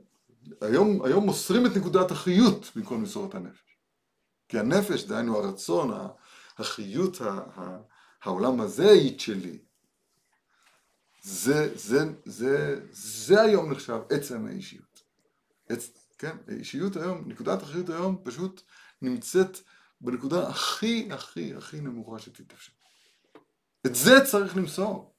היום, 0.61 1.05
היום 1.05 1.25
מוסרים 1.25 1.67
את 1.67 1.71
נקודת 1.77 2.11
החיות 2.11 2.71
במקום 2.77 3.01
למסור 3.01 3.27
את 3.29 3.35
הנפש. 3.35 3.77
כי 4.49 4.59
הנפש, 4.59 5.05
דהיינו 5.05 5.37
הרצון, 5.39 5.91
החיות, 6.59 7.19
העולם 8.23 8.61
הזה 8.61 8.91
היא 8.91 9.19
שלי. 9.19 9.59
זה, 11.23 11.73
זה, 11.77 11.99
זה, 12.25 12.81
זה 12.91 13.43
היום 13.43 13.73
נחשב 13.73 14.01
עצם 14.11 14.47
האישיות. 14.47 15.03
עץ, 15.69 15.91
כן, 16.19 16.37
האישיות 16.49 16.97
היום, 16.97 17.23
נקודת 17.27 17.63
החיות 17.63 17.89
היום 17.89 18.19
פשוט 18.25 18.63
נמצאת 19.03 19.59
בנקודה 20.01 20.49
הכי 20.49 21.09
הכי 21.13 21.55
הכי 21.55 21.81
נמוכה 21.81 22.19
שתתאפשר. 22.19 22.73
את 23.87 23.95
זה 23.95 24.25
צריך 24.31 24.57
למסור. 24.57 25.15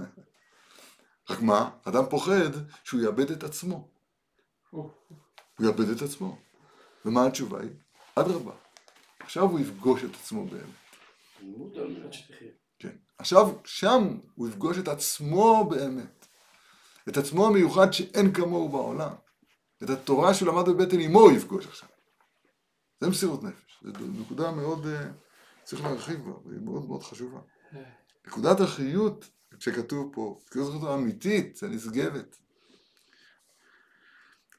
רק 1.30 1.40
מה, 1.40 1.70
אדם 1.84 2.04
פוחד 2.10 2.50
שהוא 2.84 3.00
יאבד 3.00 3.30
את 3.30 3.42
עצמו. 3.42 3.88
הוא 5.58 5.66
יאבד 5.66 5.88
את 5.88 6.02
עצמו. 6.02 6.38
ומה 7.04 7.26
התשובה 7.26 7.60
היא? 7.60 7.70
אדרבה. 8.14 8.52
עכשיו 9.20 9.42
הוא 9.42 9.60
יפגוש 9.60 10.04
את 10.04 10.14
עצמו 10.14 10.46
באמת. 10.46 10.84
כן. 12.78 12.96
עכשיו, 13.18 13.48
שם 13.64 14.18
הוא 14.34 14.48
יפגוש 14.48 14.78
את 14.78 14.88
עצמו 14.88 15.68
באמת. 15.70 16.26
את 17.08 17.16
עצמו 17.16 17.46
המיוחד 17.46 17.90
שאין 17.92 18.32
כמוהו 18.34 18.68
בעולם. 18.68 19.14
את 19.82 19.90
התורה 19.90 20.34
שהוא 20.34 20.48
למד 20.48 20.68
בבטן 20.68 21.00
אמו 21.00 21.20
הוא 21.20 21.32
יפגוש 21.32 21.66
עכשיו. 21.66 21.88
זה 23.00 23.08
מסירות 23.08 23.42
נפש. 23.42 23.78
זו 23.82 24.06
נקודה 24.20 24.50
מאוד, 24.50 24.86
אה, 24.86 25.10
צריך 25.64 25.84
להרחיב 25.84 26.24
בה, 26.24 26.32
והיא 26.46 26.60
מאוד 26.60 26.88
מאוד 26.88 27.02
חשובה. 27.02 27.38
נקודת 28.26 28.60
החיות 28.60 29.30
שכתוב 29.58 30.10
פה, 30.12 30.38
נקודת 30.46 30.66
החיות 30.68 30.90
האמיתית, 30.90 31.62
הנשגבת. 31.62 32.36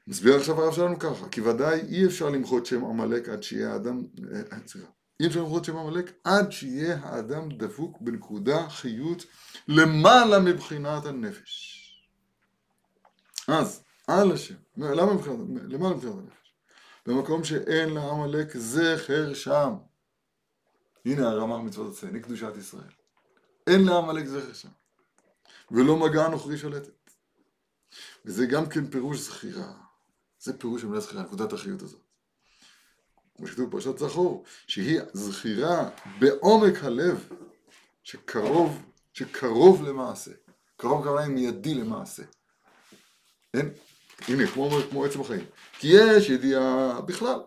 מסביר 0.06 0.36
עכשיו 0.36 0.62
הרב 0.62 0.74
שלנו 0.74 0.98
ככה, 0.98 1.28
כי 1.28 1.40
ודאי 1.40 1.80
אי 1.80 2.06
אפשר 2.06 2.30
למחות 2.30 2.66
שם 2.66 2.84
עמלק 2.84 3.28
עד 3.28 3.42
שיהיה 3.42 3.72
האדם, 3.72 4.02
אה, 4.32 4.40
אה, 4.52 4.58
סליחה, 4.66 4.88
אי 5.20 5.26
אפשר 5.26 5.40
למחות 5.40 5.64
שם 5.64 5.76
עמלק 5.76 6.12
עד 6.24 6.52
שיהיה 6.52 6.98
האדם 7.02 7.48
דבוק 7.48 8.00
בנקודה 8.00 8.68
חיות 8.68 9.24
למעלה 9.68 10.38
מבחינת 10.38 11.06
הנפש. 11.06 11.72
אז, 13.48 13.82
על 14.06 14.32
השם, 14.32 14.54
למה 14.76 15.14
מבחינת, 15.14 15.38
למעלה 15.68 15.94
מבחינת 15.94 16.14
הנפש? 16.14 16.52
במקום 17.06 17.44
שאין 17.44 17.88
לעמלק 17.88 18.56
זכר 18.56 19.34
שם. 19.34 19.74
הנה 21.06 21.28
הרמ"ח 21.28 21.56
מצוות 21.56 21.92
הצייני, 21.92 22.20
קדושת 22.20 22.52
ישראל. 22.58 22.90
אין 23.66 23.84
לעמלק 23.84 24.26
זכר 24.26 24.52
שם. 24.52 24.68
ולא 25.70 25.96
מגע 25.96 26.28
נוכרי 26.28 26.58
שלטת. 26.58 27.10
וזה 28.24 28.46
גם 28.46 28.68
כן 28.68 28.90
פירוש 28.90 29.18
זכירה. 29.18 29.72
זה 30.40 30.58
פירוש 30.58 30.84
המילה 30.84 31.00
זכירה, 31.00 31.22
נקודת 31.22 31.52
החיות 31.52 31.82
הזאת. 31.82 32.00
כמו 33.36 33.46
שכתוב 33.46 33.68
בפרשת 33.68 33.98
זכור, 33.98 34.44
שהיא 34.66 35.00
זכירה 35.12 35.90
בעומק 36.18 36.84
הלב, 36.84 37.28
שקרוב, 38.02 38.82
שקרוב 39.12 39.82
למעשה. 39.82 40.30
קרוב 40.76 41.00
הכוונה 41.00 41.20
היא 41.20 41.30
מיידי 41.30 41.74
למעשה. 41.74 42.22
אין? 43.54 43.70
הנה, 44.28 44.46
כמו, 44.46 44.70
כמו 44.90 45.04
עצם 45.04 45.20
החיים. 45.20 45.44
כי 45.72 45.88
יש 45.90 46.28
ידיעה 46.28 47.00
בכלל, 47.00 47.40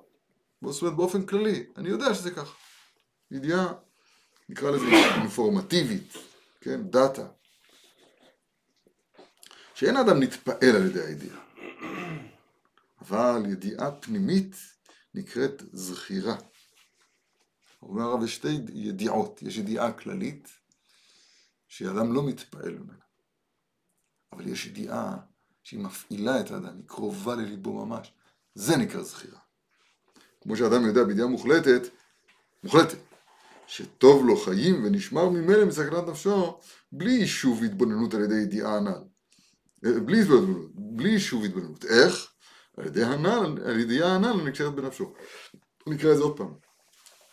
זאת 0.65 0.81
אומרת 0.81 0.95
באופן 0.95 1.25
כללי, 1.25 1.65
אני 1.77 1.89
יודע 1.89 2.13
שזה 2.13 2.31
ככה. 2.31 2.53
ידיעה, 3.31 3.74
נקרא 4.50 4.71
לזה 4.71 4.86
אינפורמטיבית, 5.21 6.13
כן, 6.62 6.83
דאטה. 6.83 7.27
שאין 9.74 9.98
אדם 9.98 10.19
נתפעל 10.19 10.75
על 10.75 10.86
ידי 10.86 11.01
הידיעה. 11.01 11.39
אבל 13.01 13.43
ידיעה 13.51 13.91
פנימית 13.91 14.55
נקראת 15.13 15.63
זכירה. 15.74 16.36
אומר 17.81 18.03
הרב, 18.03 18.24
יש 18.24 18.36
שתי 18.36 18.57
ידיעות, 18.74 19.41
יש 19.41 19.57
ידיעה 19.57 19.93
כללית, 19.93 20.50
שאדם 21.67 22.13
לא 22.13 22.24
מתפעל 22.24 22.71
ממנה. 22.71 23.03
אבל 24.33 24.48
יש 24.48 24.65
ידיעה 24.65 25.17
שהיא 25.63 25.79
מפעילה 25.79 26.39
את 26.39 26.51
האדם, 26.51 26.77
היא 26.77 26.88
קרובה 26.88 27.36
לליבו 27.36 27.86
ממש. 27.86 28.13
זה 28.55 28.77
נקרא 28.77 29.03
זכירה. 29.03 29.39
כמו 30.41 30.55
שאדם 30.55 30.86
יודע 30.86 31.03
בידיעה 31.03 31.27
מוחלטת, 31.27 31.81
מוחלטת, 32.63 32.98
שטוב 33.69 34.25
לו 34.25 34.38
חיים 34.38 34.83
ונשמר 34.83 35.29
ממילא 35.29 35.65
מסכנת 35.65 36.07
נפשו, 36.07 36.59
בלי 36.91 37.11
יישוב 37.11 37.61
והתבוננות 37.61 38.13
על 38.13 38.23
ידי 38.23 38.35
ידיעה 38.35 38.77
הנ"ל. 38.77 39.03
אה, 39.85 39.99
בלי 39.99 40.21
התבוננות, 40.21 40.71
בלי 40.75 41.09
יישוב 41.09 41.41
והתבוננות. 41.41 41.85
איך? 41.85 42.31
על 42.77 42.85
ידי 42.85 43.03
הנ"ל, 43.03 43.57
על 43.65 43.79
ידיעה 43.79 44.15
הנ"ל 44.15 44.39
הנקשרת 44.39 44.75
בנפשו. 44.75 45.13
נקרא 45.88 46.11
את 46.11 46.17
זה 46.17 46.23
עוד 46.23 46.38
פעם. 46.38 46.53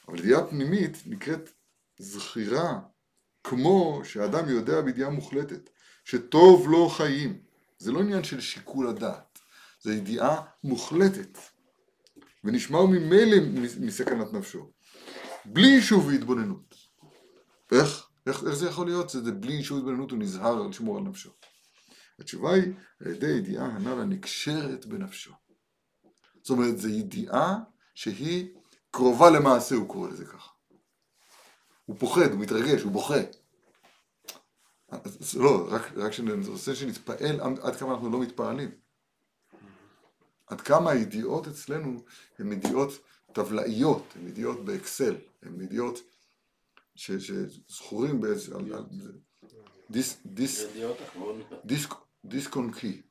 אבל 0.09 0.19
ידיעה 0.19 0.47
פנימית 0.47 0.97
נקראת 1.07 1.51
זכירה, 1.99 2.79
כמו 3.45 4.01
שאדם 4.05 4.49
יודע 4.49 4.81
בידיעה 4.81 5.11
מוחלטת, 5.11 5.71
שטוב 6.05 6.69
לו 6.69 6.89
חיים. 6.89 7.41
זה 7.79 7.93
לא 7.93 8.01
עניין 8.01 8.25
של 8.25 8.41
שיקול 8.41 8.89
הדעת, 8.89 9.39
זה 9.83 9.95
ידיעה 9.95 10.43
מוחלטת, 10.65 11.39
ונשמר 12.45 12.87
ממילא 12.87 13.37
מסכנת 13.81 14.33
נפשו, 14.33 14.71
בלי 15.53 15.67
יישוב 15.67 16.07
והתבוננות. 16.07 16.75
איך? 17.73 18.09
איך, 18.27 18.45
איך 18.45 18.55
זה 18.55 18.67
יכול 18.69 18.87
להיות? 18.87 19.11
זה 19.11 19.33
בלי 19.33 19.53
יישוב 19.53 19.77
והתבוננות 19.79 20.11
הוא 20.11 20.19
נזהר 20.19 20.63
לשמור 20.63 20.97
על 20.97 21.03
נפשו. 21.03 21.31
התשובה 22.19 22.55
היא 22.55 22.73
על 23.01 23.07
ידי 23.07 23.27
ידיעה 23.27 23.67
הנ"ל 23.67 24.01
הנקשרת 24.01 24.87
בנפשו. 24.87 25.33
זאת 26.43 26.51
אומרת, 26.51 26.79
זו 26.79 26.89
ידיעה 26.89 27.59
שהיא 27.95 28.49
קרובה 28.91 29.31
למעשה, 29.31 29.75
הוא 29.75 29.89
קורא 29.89 30.09
לזה 30.09 30.27
ככה. 30.27 30.51
הוא 31.85 31.97
פוחד, 31.99 32.33
הוא 32.33 32.41
מתרגש, 32.41 32.83
הוא 32.83 32.93
בוכה. 32.93 33.21
אז 34.89 35.37
לא, 35.37 35.69
רק, 35.71 35.83
רק 35.97 36.13
רוצה 36.49 36.75
שנתפעל 36.75 37.41
עד 37.63 37.77
כמה 37.77 37.93
אנחנו 37.93 38.11
לא 38.11 38.21
מתפעלים. 38.21 38.71
עד 40.47 40.61
כמה 40.61 40.91
הידיעות 40.91 41.47
אצלנו 41.47 42.05
הן 42.39 42.53
ידיעות 42.53 42.91
טבלאיות, 43.33 44.03
הן 44.17 44.29
ידיעות 44.29 44.65
באקסל, 44.65 45.17
הן 45.47 45.61
ידיעות 45.61 45.99
שזכורים 46.95 48.21
באיזה... 48.21 48.55
דיסק, 52.25 52.57
און 52.57 52.73
קי, 52.73 53.03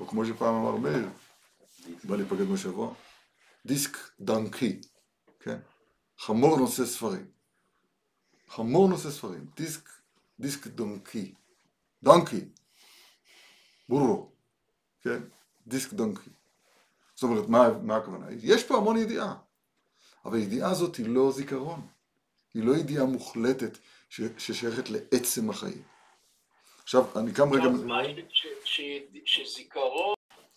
או 0.00 0.06
כמו 0.06 0.26
שפעם 0.26 0.54
אמר 0.54 0.76
מאיר, 0.76 1.08
בא 2.04 2.16
להיפגש 2.16 2.46
בשבוע, 2.46 2.94
דיסק 3.66 3.96
דנקי, 4.20 4.80
כן? 5.40 5.58
חמור 6.18 6.58
נושא 6.58 6.86
ספרים. 6.86 7.30
חמור 8.48 8.88
נושא 8.88 9.10
ספרים, 9.10 9.46
דיסק, 9.56 9.88
דיסק 10.40 10.66
דונקי, 10.66 11.34
דונקי, 12.02 12.48
בורו, 13.88 14.32
כן? 15.00 15.22
דיסק 15.66 15.92
דונקי. 15.92 16.30
זאת 17.14 17.22
אומרת, 17.22 17.48
מה, 17.48 17.78
מה 17.82 17.96
הכוונה? 17.96 18.26
יש 18.42 18.64
פה 18.64 18.76
המון 18.76 18.96
ידיעה, 18.96 19.34
אבל 20.28 20.38
הידיעה 20.38 20.70
הזאת 20.70 20.96
היא 20.96 21.08
לא 21.08 21.32
זיכרון, 21.32 21.80
היא 22.54 22.64
לא 22.64 22.76
ידיעה 22.76 23.04
מוחלטת 23.04 23.78
ש, 24.08 24.20
ששייכת 24.38 24.90
לעצם 24.90 25.50
החיים. 25.50 25.82
עכשיו, 26.82 27.04
אני 27.16 27.32
קם 27.32 27.52
רגע, 27.52 27.64
אז 27.64 27.82
מה 27.82 28.00
שזיכרון, 29.24 30.14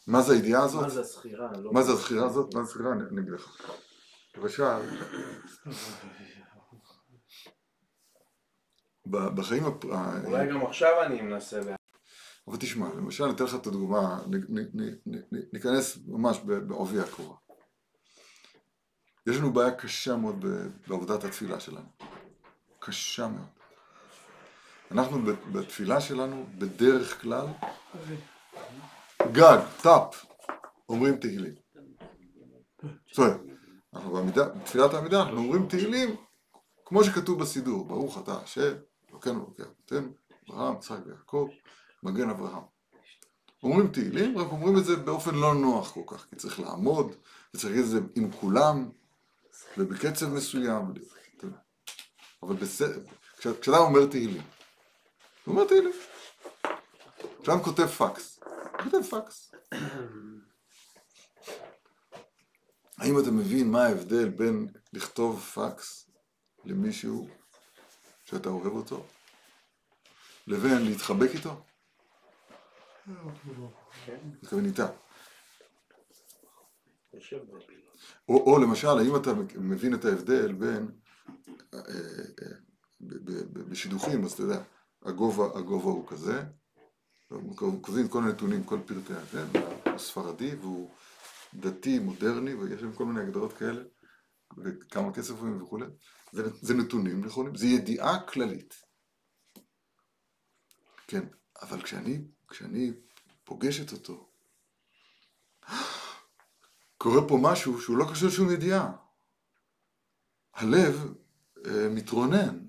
מה 0.07 0.21
זה 0.21 0.33
הידיעה 0.33 0.63
הזאת? 0.63 0.83
מה 0.83 0.89
זה 0.89 0.99
הזכירה? 0.99 1.51
לא- 1.57 1.73
מה 1.73 1.81
זה 1.81 1.91
הזכירה 1.91 2.25
הזאת? 2.25 2.53
מה 2.53 2.63
זה 2.63 2.69
הזכירה? 2.69 2.91
אני 2.91 3.03
אני 3.11 3.21
אגיד 3.21 3.33
לך. 3.33 3.71
למשל, 4.37 4.63
בחיים 9.05 9.63
אולי 10.25 10.47
גם 10.47 10.65
עכשיו 10.65 11.03
אני 11.03 11.21
מנסה 11.21 11.59
ל... 11.59 11.75
אבל 12.47 12.57
תשמע, 12.57 12.89
למשל 12.97 13.23
אני 13.23 13.33
אתן 13.33 13.43
לך 13.43 13.55
את 13.55 13.67
הדוגמה, 13.67 14.19
ניכנס 15.53 15.97
ממש 16.07 16.39
בעובי 16.67 16.99
הקורה. 16.99 17.35
יש 19.27 19.37
לנו 19.37 19.53
בעיה 19.53 19.71
קשה 19.71 20.15
מאוד 20.15 20.45
בעבודת 20.87 21.23
התפילה 21.23 21.59
שלנו. 21.59 21.89
קשה 22.79 23.27
מאוד. 23.27 23.47
אנחנו 24.91 25.19
בתפילה 25.51 26.01
שלנו, 26.01 26.45
בדרך 26.57 27.21
כלל, 27.21 27.47
גג, 29.31 29.59
טאפ, 29.81 30.25
אומרים 30.89 31.17
תהילים. 31.17 31.53
זאת 33.11 33.17
אומרת, 33.17 33.41
אנחנו 33.93 34.25
בתפילת 34.25 34.93
העמידה 34.93 35.21
אנחנו 35.21 35.37
אומרים 35.37 35.67
תהילים 35.67 36.15
כמו 36.85 37.03
שכתוב 37.03 37.39
בסידור, 37.39 37.85
ברוך 37.85 38.17
אתה 38.17 38.37
השם, 38.43 38.73
אלוקינו 39.09 39.39
אלוקי 39.39 39.63
אבותינו, 39.63 40.13
אברהם, 40.49 40.75
יצחק 40.75 40.97
ויעקב, 41.05 41.49
מגן 42.03 42.29
אברהם. 42.29 42.63
אומרים 43.63 43.87
תהילים, 43.87 44.37
רק 44.37 44.51
אומרים 44.51 44.77
את 44.77 44.85
זה 44.85 44.95
באופן 44.95 45.35
לא 45.35 45.55
נוח 45.55 45.91
כל 45.91 46.01
כך, 46.07 46.25
כי 46.29 46.35
צריך 46.35 46.59
לעמוד, 46.59 47.15
וצריך 47.53 47.65
להגיד 47.65 47.83
את 47.83 47.89
זה 47.89 47.99
עם 48.15 48.31
כולם, 48.31 48.89
ובקצב 49.77 50.25
מסוים. 50.29 50.93
אבל 52.43 52.55
בסדר, 52.55 52.99
כש- 53.37 53.47
כשאדם 53.61 53.77
אומר 53.77 54.05
תהילים, 54.05 54.41
הוא 55.45 55.55
אומר 55.55 55.67
תהילים. 55.67 55.93
כשאדם 57.41 57.63
כותב 57.63 57.87
פקס, 57.87 58.39
הוא 58.43 58.83
כותב 58.83 59.01
פקס. 59.09 59.51
האם 62.97 63.19
אתה 63.19 63.31
מבין 63.31 63.71
מה 63.71 63.85
ההבדל 63.85 64.29
בין 64.29 64.67
לכתוב 64.93 65.39
פקס 65.39 66.09
למישהו 66.65 67.29
שאתה 68.25 68.49
אוהב 68.49 68.73
אותו, 68.73 69.05
לבין 70.47 70.85
להתחבק 70.85 71.29
איתו? 71.33 71.63
מתכוון 74.41 74.65
איתה. 74.65 74.87
או, 78.29 78.51
או 78.51 78.59
למשל, 78.59 78.87
האם 78.87 79.15
אתה 79.15 79.33
מבין 79.57 79.93
את 79.93 80.05
ההבדל 80.05 80.53
בין, 80.53 80.87
אה, 81.73 81.79
אה, 82.41 82.55
בשידוכים, 83.53 84.23
אז 84.23 84.31
אתה 84.31 84.41
יודע, 84.41 84.63
הגובה, 85.05 85.59
הגובה 85.59 85.91
הוא 85.91 86.07
כזה, 86.07 86.43
הוא 87.29 87.55
כותבים 87.57 88.07
כל 88.07 88.23
הנתונים, 88.23 88.63
כל 88.63 88.79
פרטי 88.85 89.13
הזה, 89.13 89.45
הוא 89.85 89.97
ספרדי 89.97 90.55
והוא 90.55 90.91
דתי, 91.53 91.99
מודרני, 91.99 92.53
ויש 92.53 92.81
להם 92.81 92.93
כל 92.93 93.05
מיני 93.05 93.21
הגדרות 93.21 93.53
כאלה, 93.53 93.83
וכמה 94.57 95.13
כסף 95.13 95.33
הוא 95.33 95.61
וכולי. 95.61 95.85
זה, 96.31 96.43
זה 96.61 96.73
נתונים 96.73 97.25
נכונים, 97.25 97.55
זה 97.55 97.65
ידיעה 97.65 98.27
כללית. 98.27 98.73
כן, 101.07 101.27
אבל 101.61 101.81
כשאני, 101.81 102.21
כשאני 102.47 102.91
פוגשת 103.43 103.91
אותו, 103.91 104.30
קורה 107.01 107.27
פה 107.27 107.37
משהו 107.41 107.81
שהוא 107.81 107.97
לא 107.97 108.05
קשור 108.11 108.27
לשום 108.27 108.51
ידיעה. 108.51 108.91
הלב 110.53 111.13
אה, 111.65 111.89
מתרונן. 111.89 112.59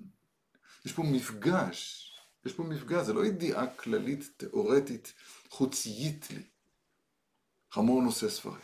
יש 0.85 0.93
פה 0.93 1.03
מפגש. 1.03 1.99
יש 2.45 2.53
פה 2.53 2.63
מפגש, 2.63 3.05
זה 3.05 3.13
לא 3.13 3.25
ידיעה 3.25 3.67
כללית, 3.67 4.29
תיאורטית, 4.37 5.13
חוציית 5.49 6.31
לי. 6.31 6.43
חמור 7.71 8.01
נושא 8.01 8.29
ספרים. 8.29 8.61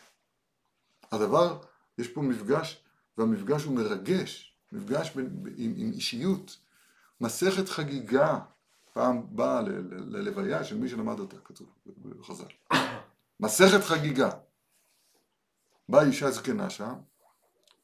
הדבר, 1.12 1.62
יש 1.98 2.08
פה 2.08 2.22
מפגש, 2.22 2.84
והמפגש 3.18 3.64
הוא 3.64 3.76
מרגש. 3.76 4.58
מפגש 4.72 5.12
בין, 5.16 5.44
עם, 5.58 5.74
עם 5.78 5.92
אישיות. 5.92 6.58
מסכת 7.22 7.70
חגיגה. 7.70 8.40
פעם 8.94 9.36
באה 9.36 9.62
ללוויה 10.08 10.64
של 10.64 10.78
מי 10.78 10.90
שלמד 10.90 11.20
אותה, 11.20 11.38
כתוב 11.44 11.68
בחז"ל. 12.20 12.76
מסכת 13.40 13.84
חגיגה. 13.84 14.30
באה 15.90 16.04
אישה 16.04 16.32
זקנה 16.32 16.70
שם, 16.70 16.94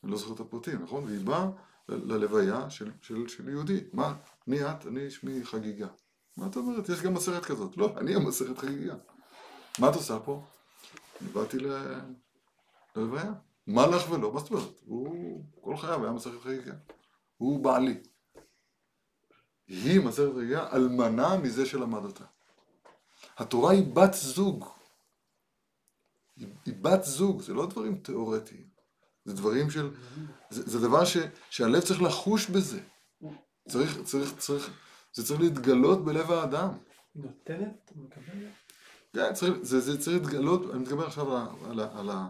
אני 0.03 0.11
לא 0.11 0.17
זוכר 0.17 0.33
את 0.33 0.39
הפרטים, 0.39 0.83
נכון? 0.83 1.03
והיא 1.03 1.25
באה 1.25 1.47
ללוויה 1.89 2.69
של, 2.69 2.91
של, 3.01 3.27
של 3.27 3.49
יהודי. 3.49 3.83
מה? 3.93 4.15
מי 4.47 4.63
את? 4.63 4.87
אני 4.87 5.11
שמי 5.11 5.45
חגיגה. 5.45 5.87
מה 6.37 6.47
את 6.47 6.55
אומרת? 6.55 6.89
יש 6.89 7.01
גם 7.01 7.13
מסכת 7.13 7.45
כזאת. 7.45 7.77
לא, 7.77 7.93
אני 7.97 8.15
המסכת 8.15 8.57
חגיגה. 8.57 8.95
מה 9.79 9.89
את 9.89 9.95
עושה 9.95 10.19
פה? 10.19 10.43
אני 11.21 11.29
באתי 11.29 11.59
ל- 11.59 11.99
ללוויה. 12.95 13.33
מה 13.67 13.87
לך 13.87 14.11
ולא? 14.11 14.31
מה 14.31 14.39
זאת 14.39 14.51
אומרת? 14.51 14.81
הוא 14.85 15.43
כל 15.61 15.77
חייו 15.77 16.03
היה 16.03 16.13
מסכת 16.13 16.41
חגיגה. 16.43 16.73
הוא 17.37 17.63
בעלי. 17.63 17.97
היא 19.67 20.01
מסכת 20.01 20.33
חגיגה 20.35 20.67
אלמנה 20.73 21.37
מזה 21.37 21.65
שלמד 21.65 22.03
אותה. 22.05 22.23
התורה 23.37 23.71
היא 23.71 23.95
בת 23.95 24.13
זוג. 24.13 24.74
בת 26.85 27.03
זוג, 27.03 27.41
זה 27.41 27.53
לא 27.53 27.65
דברים 27.65 27.97
תיאורטיים. 27.97 28.67
זה 29.25 29.33
דברים 29.33 29.69
של... 29.69 29.89
זה, 30.49 30.63
זה 30.69 30.79
דבר 30.79 31.05
ש, 31.05 31.17
שהלב 31.49 31.81
צריך 31.81 32.01
לחוש 32.01 32.49
בזה. 32.49 32.79
צריך, 33.69 33.97
צריך, 34.03 34.37
צריך, 34.37 34.69
זה 35.13 35.25
צריך 35.25 35.39
להתגלות 35.39 36.05
בלב 36.05 36.31
האדם. 36.31 36.69
נותנת, 37.15 37.91
הוא 37.95 38.03
מקבל? 38.03 38.47
כן, 39.13 39.33
צריך, 39.33 39.53
זה, 39.61 39.79
זה 39.79 40.01
צריך 40.01 40.21
להתגלות, 40.21 40.71
אני 40.71 40.79
מתכוון 40.79 41.05
עכשיו 41.05 41.37
על, 41.37 41.47
על, 41.65 41.79
על 41.79 42.09
ה- 42.09 42.27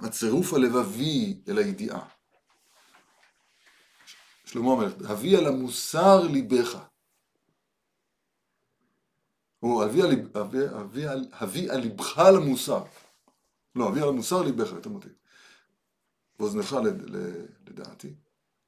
הצירוף 0.00 0.52
הלבבי 0.54 1.42
אל 1.48 1.58
הידיעה. 1.58 2.08
שלמה 4.44 4.72
המלך, 4.72 5.10
הביא 5.10 5.38
על 5.38 5.46
המוסר 5.46 6.20
ליבך. 6.22 6.78
או 9.62 9.84
הביא 9.84 10.04
על, 10.04 10.10
הביא, 10.34 10.60
הביא, 10.70 11.08
הביא 11.32 11.72
על 11.72 11.80
ליבך 11.80 12.18
למוסר. 12.34 12.84
לא, 13.76 13.88
הביא 13.88 14.02
על 14.02 14.08
המוסר 14.08 14.42
ליבך, 14.42 14.72
מתאים. 14.72 15.12
ואוזנך 16.38 16.76
לדעתי. 17.66 18.14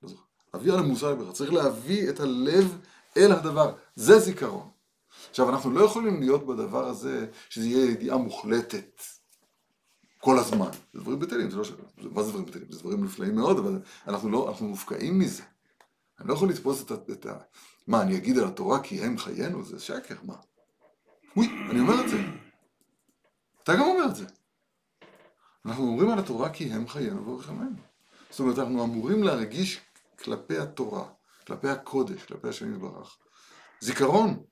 לא 0.03 0.09
זוכר. 0.09 0.23
הביא 0.55 0.73
על 0.73 0.79
המוסר 0.79 1.15
ליבך. 1.15 1.33
צריך 1.33 1.53
להביא 1.53 2.11
את 2.11 2.21
הלב 2.21 2.79
אל 3.17 3.33
הדבר. 3.33 3.75
זה 3.97 4.19
זיכרון. 4.19 4.71
עכשיו, 5.31 5.51
אנחנו 5.51 5.71
לא 5.71 5.85
יכולים 5.85 6.21
להיות 6.21 6.47
בדבר 6.47 6.87
הזה, 6.87 7.27
שזה 7.49 7.67
יהיה 7.67 7.91
ידיעה 7.91 8.17
מוחלטת 8.17 9.03
כל 10.19 10.39
הזמן. 10.39 10.71
זה 10.93 11.01
דברים 11.01 11.19
בטלים, 11.19 11.51
זה 11.51 11.57
לא 11.57 11.65
ש... 11.65 11.73
מה 11.97 12.23
זה 12.23 12.31
דברים 12.31 12.47
בטלים? 12.47 12.73
זה 12.73 12.81
דברים 12.81 13.05
נפלאים 13.05 13.35
מאוד, 13.35 13.59
אבל 13.59 13.81
אנחנו 14.09 14.31
לא, 14.31 14.49
אנחנו 14.49 14.69
מופקעים 14.69 15.19
מזה. 15.19 15.43
אני 16.21 16.29
לא 16.29 16.35
יכול 16.35 16.49
לתפוס 16.49 16.83
את 16.83 16.91
ה... 16.91 16.95
את 17.13 17.27
ה... 17.27 17.39
מה, 17.87 18.03
אני 18.03 18.17
אגיד 18.17 18.39
על 18.39 18.45
התורה 18.45 18.83
כי 18.83 19.01
הם 19.05 19.19
חיינו? 19.19 19.65
זה 19.65 19.81
שקר, 19.81 20.15
מה? 20.23 20.35
אוי, 21.37 21.49
אני 21.71 21.81
אומר 21.81 22.05
את 22.05 22.09
זה. 22.09 22.17
אתה 23.63 23.75
גם 23.75 23.81
אומר 23.83 24.05
את 24.11 24.17
זה. 24.17 24.25
אנחנו 25.67 25.85
אומרים 25.85 26.11
על 26.11 26.19
התורה 26.19 26.53
כי 26.53 26.65
הם 26.73 26.89
חיינו 26.89 27.27
ורחמנו. 27.27 27.77
זאת 28.31 28.41
אומרת, 28.41 28.59
אנחנו 28.59 28.85
אמורים 28.85 29.23
להרגיש 29.23 29.81
כלפי 30.19 30.59
התורה, 30.59 31.09
כלפי 31.47 31.69
הקודש, 31.69 32.23
כלפי 32.25 32.49
השם 32.49 32.75
יתברך. 32.75 33.19
זיכרון. 33.81 34.45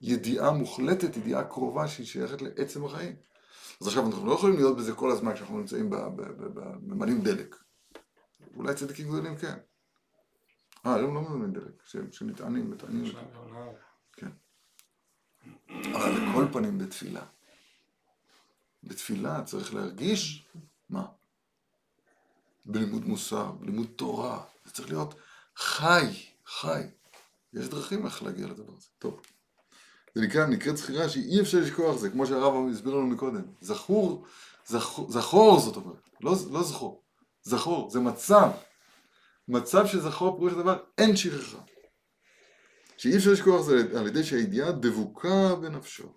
ידיעה 0.00 0.50
מוחלטת, 0.50 1.16
ידיעה 1.16 1.44
קרובה 1.44 1.88
שהיא 1.88 2.06
שייכת 2.06 2.42
לעצם 2.42 2.84
החיים. 2.84 3.16
אז 3.80 3.86
עכשיו 3.86 4.06
אנחנו 4.06 4.26
לא 4.26 4.32
יכולים 4.32 4.56
להיות 4.56 4.76
בזה 4.76 4.92
כל 4.92 5.10
הזמן 5.10 5.34
כשאנחנו 5.34 5.58
נמצאים 5.58 5.90
בממלאים 5.90 7.20
דלק. 7.20 7.56
אולי 8.56 8.74
צדיקים 8.74 9.08
גדולים 9.08 9.36
כן. 9.36 9.58
אה, 10.86 10.94
היום 10.94 11.14
לא 11.14 11.22
מזמין 11.22 11.52
דלק, 11.52 11.84
שנטענים, 12.10 12.70
מטענים. 12.70 13.04
להם 13.04 13.26
גם 13.34 13.54
נהג. 13.54 13.74
אבל 15.94 16.10
לכל 16.10 16.46
פנים 16.52 16.78
בתפילה. 16.78 17.26
בתפילה 18.82 19.42
צריך 19.44 19.74
להרגיש, 19.74 20.48
מה? 20.90 21.06
בלימוד 22.64 23.04
מוסר, 23.04 23.50
בלימוד 23.50 23.86
תורה, 23.96 24.44
זה 24.64 24.72
צריך 24.72 24.88
להיות 24.88 25.14
חי, 25.56 26.06
חי. 26.46 26.82
יש 27.52 27.68
דרכים 27.68 28.06
איך 28.06 28.22
להגיע 28.22 28.46
לדבר 28.46 28.72
הזה. 28.76 28.88
טוב. 28.98 29.20
זה 30.14 30.22
נקרא, 30.22 30.46
נקראת 30.46 30.76
זכירה 30.76 31.08
שאי 31.08 31.40
אפשר 31.40 31.58
לשכוח 31.58 31.96
זה, 31.96 32.10
כמו 32.10 32.26
שהרב 32.26 32.54
הסביר 32.72 32.94
לנו 32.94 33.06
מקודם. 33.06 33.42
זכור, 33.60 34.26
זכור, 34.66 35.10
זכור 35.12 35.60
זאת 35.60 35.76
אומרת, 35.76 36.08
לא, 36.20 36.32
לא 36.50 36.62
זכור, 36.62 37.02
זכור, 37.42 37.90
זה 37.90 38.00
מצב. 38.00 38.50
מצב 39.48 39.86
שזכור 39.86 40.36
פירוש 40.36 40.52
הדבר, 40.52 40.78
אין 40.98 41.16
שכחה. 41.16 41.58
שאי 42.96 43.16
אפשר 43.16 43.30
לשכוח 43.30 43.62
זה 43.62 43.98
על 43.98 44.06
ידי 44.06 44.24
שהידיעה 44.24 44.72
דבוקה 44.72 45.54
בנפשו. 45.60 46.12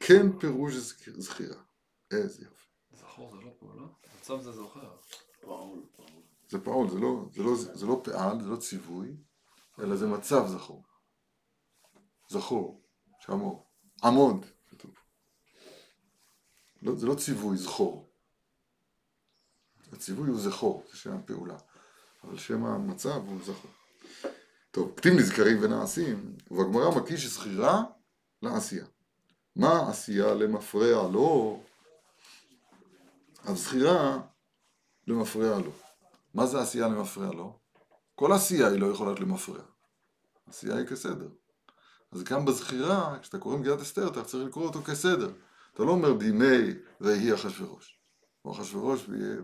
כן 0.00 0.38
פירוש 0.38 0.74
זכ- 0.74 1.20
זכירה. 1.20 1.62
איזה 2.10 2.44
יופי. 2.44 2.66
זכור 2.92 3.30
זה 3.36 3.42
לא 3.44 3.50
פעולה? 3.58 3.86
מצב 4.20 4.40
זה 4.40 4.52
זוכר. 4.52 4.96
פעול, 5.40 5.82
פעול. 5.96 6.22
זה 6.48 6.58
פעול, 6.64 6.90
זה 6.90 6.98
לא, 6.98 7.28
זה 7.34 7.42
לא, 7.42 7.54
זה 7.56 7.86
לא 7.86 8.00
פעל, 8.04 8.42
זה 8.42 8.48
לא 8.48 8.56
ציווי, 8.56 9.16
אלא 9.78 9.96
זה 9.96 10.06
מצב 10.06 10.46
זכור. 10.46 10.84
זכור, 12.28 12.82
שמור. 13.20 13.66
עמוד, 14.04 14.46
כתוב. 14.70 14.94
לא, 16.82 16.94
זה 16.96 17.06
לא 17.06 17.14
ציווי 17.14 17.56
זכור. 17.56 18.08
הציווי 19.92 20.28
הוא 20.28 20.40
זכור, 20.40 20.84
זה 20.90 20.96
שם 20.96 21.12
הפעולה. 21.16 21.58
אבל 22.24 22.38
שם 22.38 22.64
המצב 22.64 23.22
הוא 23.26 23.38
זכור. 23.44 23.70
טוב, 24.70 24.92
כתיב 24.96 25.12
נזכרים 25.12 25.56
ונעשים, 25.62 26.36
ובגמרא 26.50 27.00
מקיש 27.00 27.26
זכירה 27.26 27.82
לעשייה. 28.42 28.86
מה 29.58 29.90
עשייה 29.90 30.34
למפרע 30.34 31.08
לו? 31.08 31.62
אז 33.44 33.58
זכירה 33.58 34.18
למפרע 35.06 35.58
לו. 35.58 35.70
מה 36.34 36.46
זה 36.46 36.60
עשייה 36.60 36.88
למפרע 36.88 37.34
לו? 37.34 37.58
כל 38.14 38.32
עשייה 38.32 38.68
היא 38.68 38.80
לא 38.80 38.86
יכולה 38.86 39.10
להיות 39.10 39.20
למפרע. 39.20 39.62
עשייה 40.46 40.76
היא 40.76 40.86
כסדר. 40.86 41.28
אז 42.12 42.22
גם 42.22 42.44
בזכירה, 42.44 43.18
כשאתה 43.22 43.38
קורא 43.38 43.56
מגילת 43.56 43.80
אסתר, 43.80 44.08
אתה 44.08 44.24
צריך 44.24 44.48
לקרוא 44.48 44.64
אותו 44.64 44.82
כסדר. 44.82 45.32
אתה 45.74 45.82
לא 45.82 45.90
אומר 45.90 46.14
בימי 46.14 46.74
ויהי 47.00 47.34
אחשורוש. 47.34 47.98
או 48.44 48.52
אחשורוש 48.52 49.08
ויהי 49.08 49.36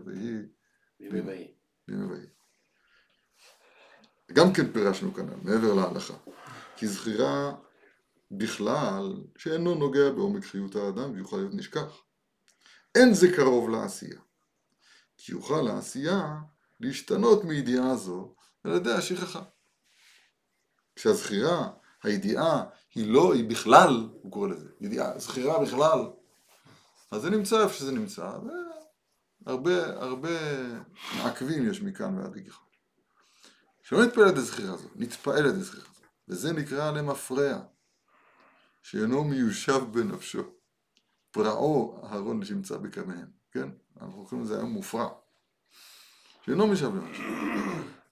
בימי 0.99 1.21
ויהי. 1.21 1.53
בימי 1.87 2.05
ויהי. 2.05 2.27
גם 4.33 4.53
כן 4.53 4.71
פירשנו 4.71 5.13
כאן, 5.13 5.25
מעבר 5.43 5.73
להלכה. 5.73 6.13
כי 6.75 6.87
זכירה 6.87 7.55
בכלל, 8.31 9.13
שאינו 9.37 9.75
נוגע 9.75 10.11
בעומק 10.11 10.45
חיות 10.45 10.75
האדם 10.75 11.11
ויוכל 11.13 11.37
להיות 11.37 11.53
נשכח. 11.53 12.01
אין 12.95 13.13
זה 13.13 13.31
קרוב 13.35 13.69
לעשייה. 13.69 14.19
כי 15.17 15.31
יוכל 15.31 15.67
העשייה 15.67 16.37
להשתנות 16.79 17.43
מידיעה 17.43 17.95
זו 17.95 18.35
על 18.63 18.75
ידי 18.75 18.91
השכחה. 18.91 19.41
כשהזכירה, 20.95 21.69
הידיעה, 22.03 22.63
היא 22.95 23.13
לא, 23.13 23.33
היא 23.33 23.49
בכלל, 23.49 24.09
הוא 24.21 24.31
קורא 24.31 24.47
לזה, 24.47 24.69
ידיעה, 24.81 25.19
זכירה 25.19 25.59
בכלל, 25.65 25.99
אז 27.11 27.21
זה 27.21 27.29
נמצא 27.29 27.63
איפה 27.63 27.73
שזה 27.73 27.91
נמצא, 27.91 28.31
והרבה, 29.45 29.85
הרבה 29.85 30.29
מעכבים 31.17 31.69
יש 31.69 31.81
מכאן 31.81 32.17
ועד 32.17 32.37
גיחה. 32.37 32.61
שלא 33.83 34.05
נתפעל 34.05 34.29
את 34.29 34.37
הזכירה 34.37 34.73
הזו, 34.73 34.87
נתפעל 34.95 35.49
את 35.49 35.53
הזכירה 35.53 35.83
הזו, 35.83 36.01
וזה 36.27 36.53
נקרא 36.53 36.91
למפרע, 36.91 37.61
שאינו 38.85 39.23
מיושב 39.23 39.83
בנפשו. 39.91 40.43
פרעו 41.31 41.99
אהרון 42.03 42.45
שנמצא 42.45 42.77
בקמיהם, 42.77 43.27
כן? 43.51 43.69
אנחנו 44.01 44.25
קוראים 44.25 44.45
לזה 44.45 44.57
היום 44.57 44.71
מופרע. 44.71 45.09
שאינו 46.45 46.67
מיושב 46.67 46.87
בנפשו. 46.87 47.23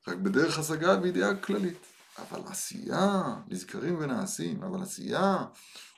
רק 0.08 0.18
בדרך 0.18 0.60
השגה 0.60 1.00
וידיעה 1.02 1.36
כללית. 1.36 1.78
אבל 2.18 2.42
עשייה, 2.46 3.22
נזכרים 3.48 3.98
ונעשים, 4.00 4.64
אבל 4.64 4.82
עשייה 4.82 5.46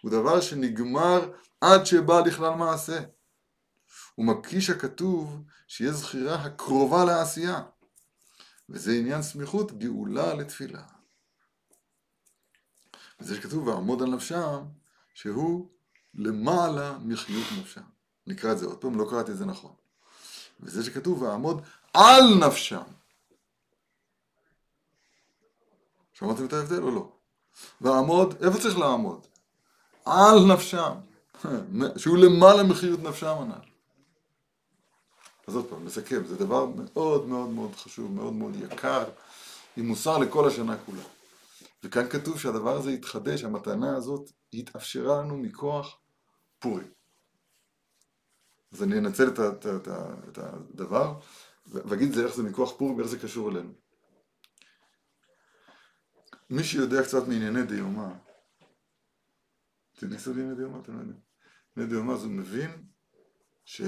הוא 0.01 0.11
דבר 0.11 0.41
שנגמר 0.41 1.31
עד 1.61 1.85
שבא 1.85 2.19
לכלל 2.19 2.55
מעשה. 2.55 2.99
הוא 4.15 4.25
מקיש 4.25 4.69
הכתוב 4.69 5.43
שיהיה 5.67 5.91
זכירה 5.93 6.35
הקרובה 6.35 7.05
לעשייה. 7.05 7.63
וזה 8.69 8.91
עניין 8.91 9.21
סמיכות 9.21 9.79
גאולה 9.79 10.33
לתפילה. 10.33 10.83
וזה 13.19 13.35
שכתוב 13.35 13.67
ועמוד 13.67 14.01
על 14.01 14.09
נפשם, 14.09 14.63
שהוא 15.13 15.69
למעלה 16.13 16.97
מחיות 17.01 17.45
נפשם. 17.59 17.81
נקרא 18.27 18.51
את 18.51 18.57
זה 18.57 18.65
עוד 18.65 18.77
פעם, 18.77 18.97
לא 18.97 19.07
קראתי 19.09 19.31
את 19.31 19.37
זה 19.37 19.45
נכון. 19.45 19.73
וזה 20.59 20.83
שכתוב 20.83 21.21
ועמוד 21.21 21.61
על 21.93 22.23
נפשם. 22.47 22.83
שמעתם 26.13 26.45
את 26.45 26.53
ההבדל 26.53 26.81
או 26.81 26.91
לא? 26.91 27.11
ועמוד, 27.81 28.35
איפה 28.43 28.59
צריך 28.59 28.77
לעמוד? 28.77 29.27
על 30.05 30.45
נפשם. 30.53 30.93
שהוא 31.97 32.17
למעלה 32.17 32.63
מחיות 32.63 32.99
נפשם 32.99 33.35
הנ"ל. 33.39 33.75
אז 35.47 35.55
עוד 35.55 35.65
פעם, 35.69 35.85
נסכם, 35.85 36.25
זה 36.25 36.35
דבר 36.35 36.65
מאוד 36.65 37.27
מאוד 37.27 37.49
מאוד 37.49 37.75
חשוב, 37.75 38.11
מאוד 38.11 38.33
מאוד 38.33 38.55
יקר, 38.55 39.03
עם 39.77 39.87
מוסר 39.87 40.17
לכל 40.17 40.47
השנה 40.47 40.77
כולה. 40.85 41.01
וכאן 41.83 42.09
כתוב 42.09 42.39
שהדבר 42.39 42.77
הזה 42.77 42.89
התחדש, 42.89 43.43
המתנה 43.43 43.95
הזאת 43.95 44.29
התאפשרה 44.53 45.21
לנו 45.21 45.37
מכוח 45.37 45.99
פורים. 46.59 46.91
אז 48.71 48.83
אני 48.83 48.97
אנצל 48.97 49.27
את, 49.27 49.39
את, 49.39 49.65
את, 49.65 49.87
את 50.29 50.37
הדבר, 50.37 51.19
ואגיד 51.65 52.11
זה 52.11 52.25
איך 52.25 52.35
זה 52.35 52.43
מכוח 52.43 52.77
פורים, 52.77 52.99
איך 52.99 53.07
זה 53.07 53.19
קשור 53.19 53.51
אלינו. 53.51 53.73
מי 56.49 56.63
שיודע 56.63 57.03
קצת 57.03 57.27
מענייני 57.27 57.63
דיומא, 57.63 58.07
אתם 59.97 60.17
קצת 60.17 60.27
מענייני 60.27 60.55
דיומא? 60.55 60.79
אתם 60.79 60.93
לא 60.93 60.99
יודעים. 60.99 61.19
מענייני 61.75 61.95
דיומא, 61.95 62.13
הוא 62.13 62.31
מבין 62.31 62.87
ש... 63.65 63.81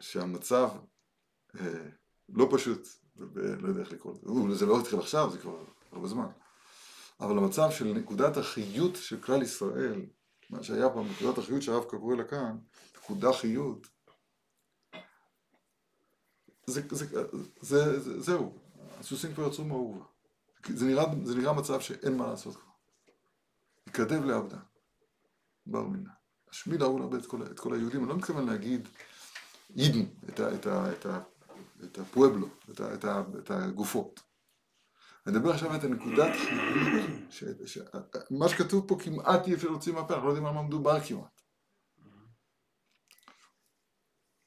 שהמצב 0.00 0.70
אה, 1.60 1.90
לא 2.28 2.48
פשוט, 2.52 2.88
לא 3.34 3.68
יודע 3.68 3.80
איך 3.80 3.92
לקרוא 3.92 4.14
לזה, 4.48 4.58
זה 4.58 4.66
לא 4.66 4.80
התחיל 4.80 4.98
עכשיו, 4.98 5.30
זה 5.30 5.38
כבר 5.38 5.64
הרבה 5.92 6.08
זמן, 6.08 6.26
אבל 7.20 7.38
המצב 7.38 7.70
של 7.70 7.84
נקודת 7.84 8.36
החיות 8.36 8.96
של 8.96 9.20
כלל 9.20 9.42
ישראל, 9.42 10.06
מה 10.50 10.62
שהיה 10.62 10.90
פעם, 10.90 11.08
נקודת 11.10 11.38
החיות 11.38 11.62
שהרב 11.62 11.84
קורא 11.84 12.16
לה 12.16 12.24
כאן, 12.24 12.58
נקודה 12.96 13.32
חיות, 13.32 13.86
זה, 16.66 16.82
זה, 16.90 17.06
זה, 17.60 18.00
זה, 18.00 18.20
זהו, 18.20 18.58
הסוסים 19.00 19.34
כבר 19.34 19.48
יצאו 19.48 19.64
מהאורווה. 19.64 20.04
זה 20.68 20.94
זה 21.24 21.34
נראה 21.34 21.52
מצב 21.52 21.80
שאין 21.80 22.16
מה 22.16 22.26
לעשות 22.26 22.56
כבר. 22.56 22.72
יקדב 23.86 24.24
לעבדה, 24.24 24.58
בר 25.66 25.82
מינה. 25.82 26.10
השמיד 26.50 26.82
ההוא 26.82 27.00
לאבד 27.00 27.18
את 27.18 27.26
כל, 27.26 27.42
את 27.42 27.60
כל 27.60 27.74
היהודים, 27.74 28.00
אני 28.00 28.08
לא 28.08 28.16
מתכוון 28.16 28.46
להגיד 28.46 28.88
יידן, 29.76 30.06
את, 30.28 30.40
את, 30.40 30.66
את, 30.66 31.06
ה, 31.06 31.20
את 31.84 31.98
הפואבלו, 31.98 32.48
את, 32.70 32.80
ה, 32.80 32.94
את, 32.94 33.04
ה, 33.04 33.22
את 33.38 33.50
הגופות. 33.50 34.20
אני 35.26 35.36
מדבר 35.36 35.50
עכשיו 35.50 35.72
על 35.72 35.80
הנקודת 35.82 36.32
ש, 37.30 37.44
מה 38.30 38.48
שכתוב 38.48 38.88
פה 38.88 38.96
כמעט 39.00 39.46
אי 39.46 39.54
אפשר 39.54 39.68
להוציא 39.68 39.92
מהפה, 39.92 40.14
אנחנו 40.14 40.26
לא 40.26 40.32
יודעים 40.32 40.46
על 40.46 40.54
מה 40.54 40.62
מדובר 40.62 41.00
כמעט. 41.00 41.42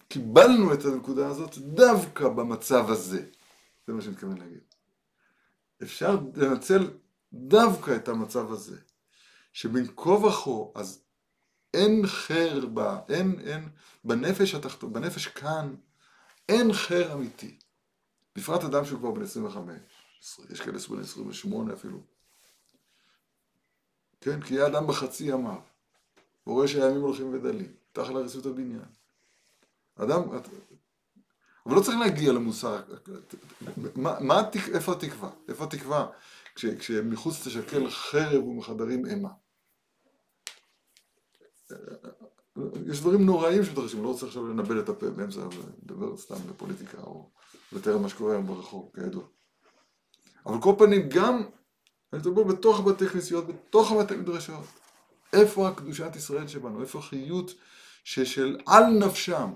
קיבלנו 0.08 0.74
את 0.74 0.86
הנקודה 0.86 1.28
הזאת 1.28 1.58
דווקא 1.58 2.30
במצב 2.30 2.90
הזה. 2.90 3.26
זה 3.88 3.94
מה 3.94 4.02
שאני 4.02 4.14
מתכוון 4.14 4.38
להגיד. 4.38 4.64
אפשר 5.84 6.20
לנצל 6.36 6.92
דווקא 7.34 7.96
את 7.96 8.08
המצב 8.08 8.52
הזה, 8.52 8.78
שבין 9.54 9.88
כה 9.96 10.10
וכה, 10.10 10.80
אז 10.80 11.04
אין 11.74 12.08
חר 12.08 12.66
בה, 12.66 13.00
אין, 13.10 13.40
אין, 13.40 13.70
בנפש 14.04 14.56
התחתון, 14.56 14.94
בנפש 14.94 15.28
כאן, 15.28 15.76
אין 16.52 16.74
חר 16.74 17.14
אמיתי. 17.14 17.58
בפרט 18.36 18.64
אדם 18.64 18.86
שהוא 18.86 19.00
כבר 19.00 19.12
בן 19.12 19.24
25, 19.24 19.74
יש 20.50 20.62
כאלה 20.62 20.78
בן 20.90 21.00
28 21.00 21.74
אפילו. 21.74 22.00
כן, 24.22 24.42
כי 24.42 24.54
יהיה 24.54 24.68
אדם 24.68 24.88
בחצי 24.88 25.24
ימיו, 25.24 25.60
הוא 26.44 26.56
רואה 26.56 26.68
שהימים 26.68 27.02
הולכים 27.02 27.34
ודלים, 27.34 27.74
תחת 27.92 28.10
להריסות 28.10 28.46
הבניין. 28.46 28.86
אדם, 29.96 30.22
אבל 31.66 31.76
לא 31.76 31.82
צריך 31.82 31.98
להגיע 31.98 32.32
למוסר, 32.32 32.82
מה, 33.96 34.20
מה, 34.20 34.42
איפה 34.74 34.92
התקווה? 34.92 35.30
איפה 35.48 35.64
התקווה? 35.64 36.08
כש, 36.56 36.66
כשמחוץ 36.66 37.48
תשקל 37.48 37.90
חרב 37.90 38.44
ומחדרים 38.44 39.06
אימה. 39.06 39.30
יש 42.90 43.00
דברים 43.00 43.26
נוראים 43.26 43.64
שמתרחשים, 43.64 44.04
לא 44.04 44.08
רוצה 44.08 44.26
עכשיו 44.26 44.48
לנבל 44.48 44.80
את 44.80 44.90
הפה 44.90 45.10
באמצע, 45.10 45.42
לדבר 45.84 46.18
סתם 46.18 46.36
בפוליטיקה 46.50 46.98
או 47.02 47.30
לתאר 47.72 47.98
מה 47.98 48.10
שקורה 48.10 48.32
היום 48.34 48.48
ברחוב, 48.48 48.92
כידוע. 48.96 49.24
אבל 50.46 50.62
כל 50.62 50.74
פנים 50.78 51.10
גם, 51.10 51.44
אני 52.14 52.22
מדבר 52.22 52.44
בתוך 52.44 52.80
בתי 52.80 53.08
כנסיות, 53.08 53.48
בתוך 53.48 53.92
הבתי 53.92 54.16
מדרשות. 54.16 54.64
איפה 55.34 55.68
הקדושת 55.68 56.16
ישראל 56.16 56.48
שבנו? 56.48 56.82
איפה 56.82 57.00
החיות 57.00 57.52
של 58.04 58.58
על 58.68 58.84
נפשם? 58.86 59.52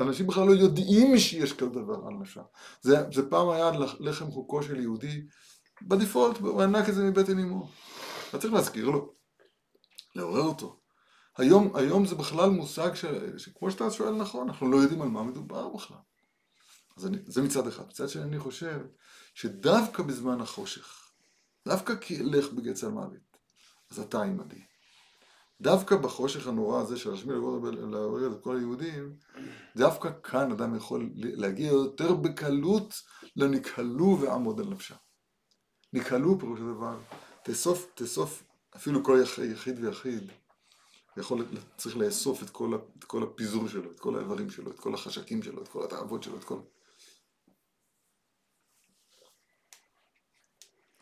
אנשים 0.00 0.26
בכלל 0.26 0.46
לא 0.46 0.52
יודעים 0.52 1.18
שיש 1.18 1.52
כזה 1.52 1.70
דבר 1.70 2.06
על 2.06 2.14
נפשם. 2.14 2.42
זה, 2.82 2.96
זה 3.12 3.30
פעם 3.30 3.48
היה 3.50 3.70
לח- 3.70 3.96
לחם 4.00 4.30
חוקו 4.30 4.62
של 4.62 4.80
יהודי, 4.80 5.26
בדיפולט, 5.82 6.38
הוא 6.38 6.62
ענק 6.62 6.88
את 6.88 6.94
זה 6.94 7.04
מבטן 7.04 7.38
אמו. 7.38 7.68
אתה 8.28 8.38
צריך 8.38 8.54
להזכיר 8.54 8.88
לו, 8.88 9.12
לעורר 10.16 10.42
אותו. 10.42 10.80
היום, 11.36 11.76
היום 11.76 12.06
זה 12.06 12.14
בכלל 12.14 12.50
מושג 12.50 12.94
ש, 12.94 13.04
שכמו 13.36 13.70
שאתה 13.70 13.90
שואל 13.90 14.14
נכון, 14.14 14.48
אנחנו 14.48 14.70
לא 14.70 14.76
יודעים 14.76 15.02
על 15.02 15.08
מה 15.08 15.22
מדובר 15.22 15.68
בכלל. 15.68 15.96
אז 16.96 17.06
אני, 17.06 17.18
זה 17.26 17.42
מצד 17.42 17.66
אחד. 17.66 17.86
מצד 17.88 18.08
שני 18.08 18.22
אני 18.22 18.38
חושב 18.38 18.80
שדווקא 19.34 20.02
בזמן 20.02 20.40
החושך, 20.40 21.10
דווקא 21.68 21.94
כי 21.96 22.20
אלך 22.20 22.52
בגץ 22.52 22.84
המוות, 22.84 23.38
אז 23.90 23.98
אתה 23.98 24.22
עימדי. 24.22 24.64
דווקא 25.60 25.96
בחושך 25.96 26.46
הנורא 26.46 26.80
הזה 26.80 26.96
של 26.96 27.14
השמיע 27.14 27.36
להוריד 27.90 28.32
את 28.32 28.42
כל 28.42 28.56
היהודים, 28.56 29.16
דווקא 29.76 30.10
כאן 30.22 30.52
אדם 30.52 30.76
יכול 30.76 31.10
להגיע 31.14 31.70
יותר 31.70 32.14
בקלות 32.14 32.94
לנקהלו 33.36 34.18
ועמוד 34.20 34.60
על 34.60 34.66
נפשם. 34.66 34.94
נקהלו 35.92 36.38
פירוש 36.38 36.60
הדבר, 36.60 36.98
תאסוף, 37.42 37.86
תאסוף, 37.94 38.42
אפילו 38.76 39.04
כל 39.04 39.18
יח- 39.22 39.38
יחיד 39.38 39.84
ויחיד, 39.84 40.30
יכול, 41.16 41.46
צריך 41.76 41.96
לאסוף 41.96 42.42
את 42.42 42.50
כל, 42.50 42.78
את 42.98 43.04
כל 43.04 43.22
הפיזור 43.22 43.68
שלו, 43.68 43.90
את 43.90 44.00
כל 44.00 44.16
האיברים 44.16 44.50
שלו, 44.50 44.70
את 44.70 44.80
כל 44.80 44.94
החשקים 44.94 45.42
שלו, 45.42 45.62
את 45.62 45.68
כל 45.68 45.84
התאוות 45.84 46.22
שלו, 46.22 46.38
את 46.38 46.44
כל... 46.44 46.58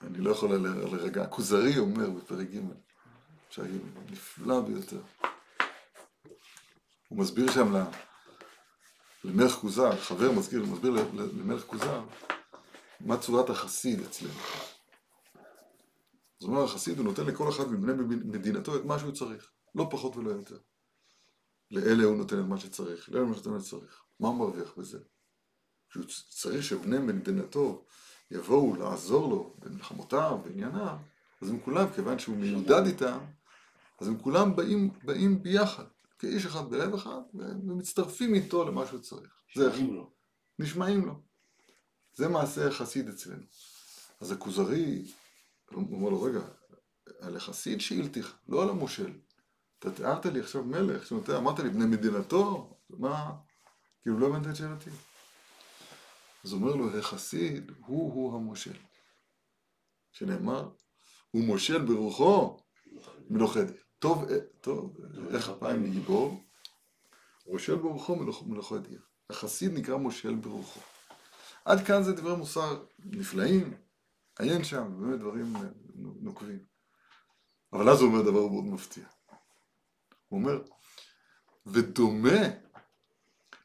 אני 0.00 0.18
לא 0.18 0.30
יכול 0.30 0.52
לרגע, 0.52 1.22
הכוזרי 1.22 1.78
אומר 1.78 2.10
בפרק 2.10 2.48
ג', 2.50 2.60
שהיה 3.50 3.78
נפלא 4.10 4.60
ביותר. 4.60 5.00
הוא 7.08 7.18
מסביר 7.18 7.50
שם 7.52 7.74
למלך 9.24 9.52
כוזר, 9.52 9.96
חבר 9.96 10.32
מזכיר, 10.32 10.60
הוא 10.60 10.68
מסביר 10.68 10.90
למלך 11.14 11.64
כוזר, 11.64 12.04
מה 13.00 13.18
צורת 13.18 13.50
החסיד 13.50 14.00
אצלנו. 14.00 14.40
זאת 16.38 16.48
אומרת, 16.48 16.64
החסיד 16.64 16.98
הוא 16.98 17.04
נותן 17.04 17.26
לכל 17.26 17.48
אחד 17.48 17.72
מבני 17.72 18.16
מדינתו 18.24 18.76
את 18.76 18.84
מה 18.84 18.98
שהוא 18.98 19.12
צריך, 19.12 19.50
לא 19.74 19.88
פחות 19.90 20.16
ולא 20.16 20.30
יותר. 20.30 20.58
לאלה 21.70 22.04
הוא 22.04 22.16
נותן 22.16 22.40
את 22.40 22.44
מה 22.44 22.58
שצריך, 22.58 23.08
לאלה 23.08 23.20
הוא 23.20 23.36
נותן 23.36 23.56
את 23.56 23.62
מה. 23.62 24.02
מה 24.20 24.28
הוא 24.28 24.38
מרוויח 24.38 24.74
בזה? 24.76 24.98
שהוא 25.92 26.04
צריך 26.28 26.64
שבני 26.64 26.98
מדינתו 26.98 27.84
יבואו 28.30 28.76
לעזור 28.76 29.28
לו 29.28 29.54
במלחמותיו, 29.58 30.38
בענייניו, 30.44 30.96
אז 31.42 31.50
הם 31.50 31.60
כולם, 31.60 31.92
כיוון 31.94 32.18
שהוא 32.18 32.36
מיודד 32.36 32.86
איתם, 32.86 33.18
אז 34.00 34.08
הם 34.08 34.18
כולם 34.18 34.56
באים, 34.56 34.90
באים 35.04 35.42
ביחד, 35.42 35.84
כאיש 36.18 36.46
אחד 36.46 36.70
בלב 36.70 36.94
אחד, 36.94 37.20
ומצטרפים 37.34 38.34
איתו 38.34 38.64
למה 38.64 38.86
שהוא 38.86 39.00
צריך. 39.00 39.42
זה 39.54 39.70
שומעים 39.72 39.94
לו. 39.94 40.10
נשמעים 40.58 41.06
לו. 41.06 41.14
זה 42.14 42.28
מעשה 42.28 42.68
החסיד 42.68 43.08
אצלנו. 43.08 43.42
אז 44.20 44.32
הכוזרי, 44.32 45.04
הוא 45.70 45.96
אומר 45.96 46.10
לו, 46.10 46.22
רגע, 46.22 46.40
על 47.20 47.36
החסיד 47.36 47.80
שאילתיך, 47.80 48.34
לא 48.48 48.62
על 48.62 48.68
המושל. 48.68 49.12
אתה 49.82 49.90
תיארת 49.90 50.26
לי 50.26 50.40
עכשיו 50.40 50.64
מלך, 50.64 51.02
זאת 51.02 51.10
אומרת, 51.10 51.30
אמרת 51.30 51.58
לי 51.58 51.70
בני 51.70 51.84
מדינתו, 51.86 52.74
מה? 52.90 53.32
כאילו 54.02 54.18
לא 54.18 54.26
הבנת 54.26 54.46
את 54.46 54.56
שאלתי. 54.56 54.90
אז 56.44 56.52
אומר 56.52 56.74
לו, 56.74 56.98
החסיד 56.98 57.72
הוא-הוא 57.86 58.34
המושל. 58.36 58.76
שנאמר, 60.12 60.68
הוא 61.30 61.44
מושל 61.44 61.84
ברוחו 61.84 62.56
מלוכד. 63.30 63.64
טוב, 63.98 64.24
אה, 64.30 64.36
טוב, 64.60 64.96
איך 65.34 65.48
אפיים 65.48 65.82
מגיבור? 65.82 66.44
מושל 67.46 67.74
ברוחו 67.76 68.16
מלוכ- 68.16 68.46
מלוכד 68.46 68.86
עיר. 68.86 69.00
החסיד 69.30 69.72
נקרא 69.72 69.96
מושל 69.96 70.34
ברוחו. 70.34 70.80
עד 71.64 71.86
כאן 71.86 72.02
זה 72.02 72.12
דברי 72.12 72.36
מוסר 72.36 72.84
נפלאים, 72.98 73.74
עיין 74.38 74.64
שם, 74.64 75.00
באמת 75.00 75.20
דברים 75.20 75.52
נוקבים. 76.20 76.58
אבל 77.72 77.88
אז 77.88 78.00
הוא 78.00 78.08
אומר 78.08 78.22
דבר 78.22 78.48
מאוד 78.48 78.64
מפתיע. 78.64 79.04
הוא 80.32 80.40
אומר, 80.40 80.62
ודומה 81.66 82.40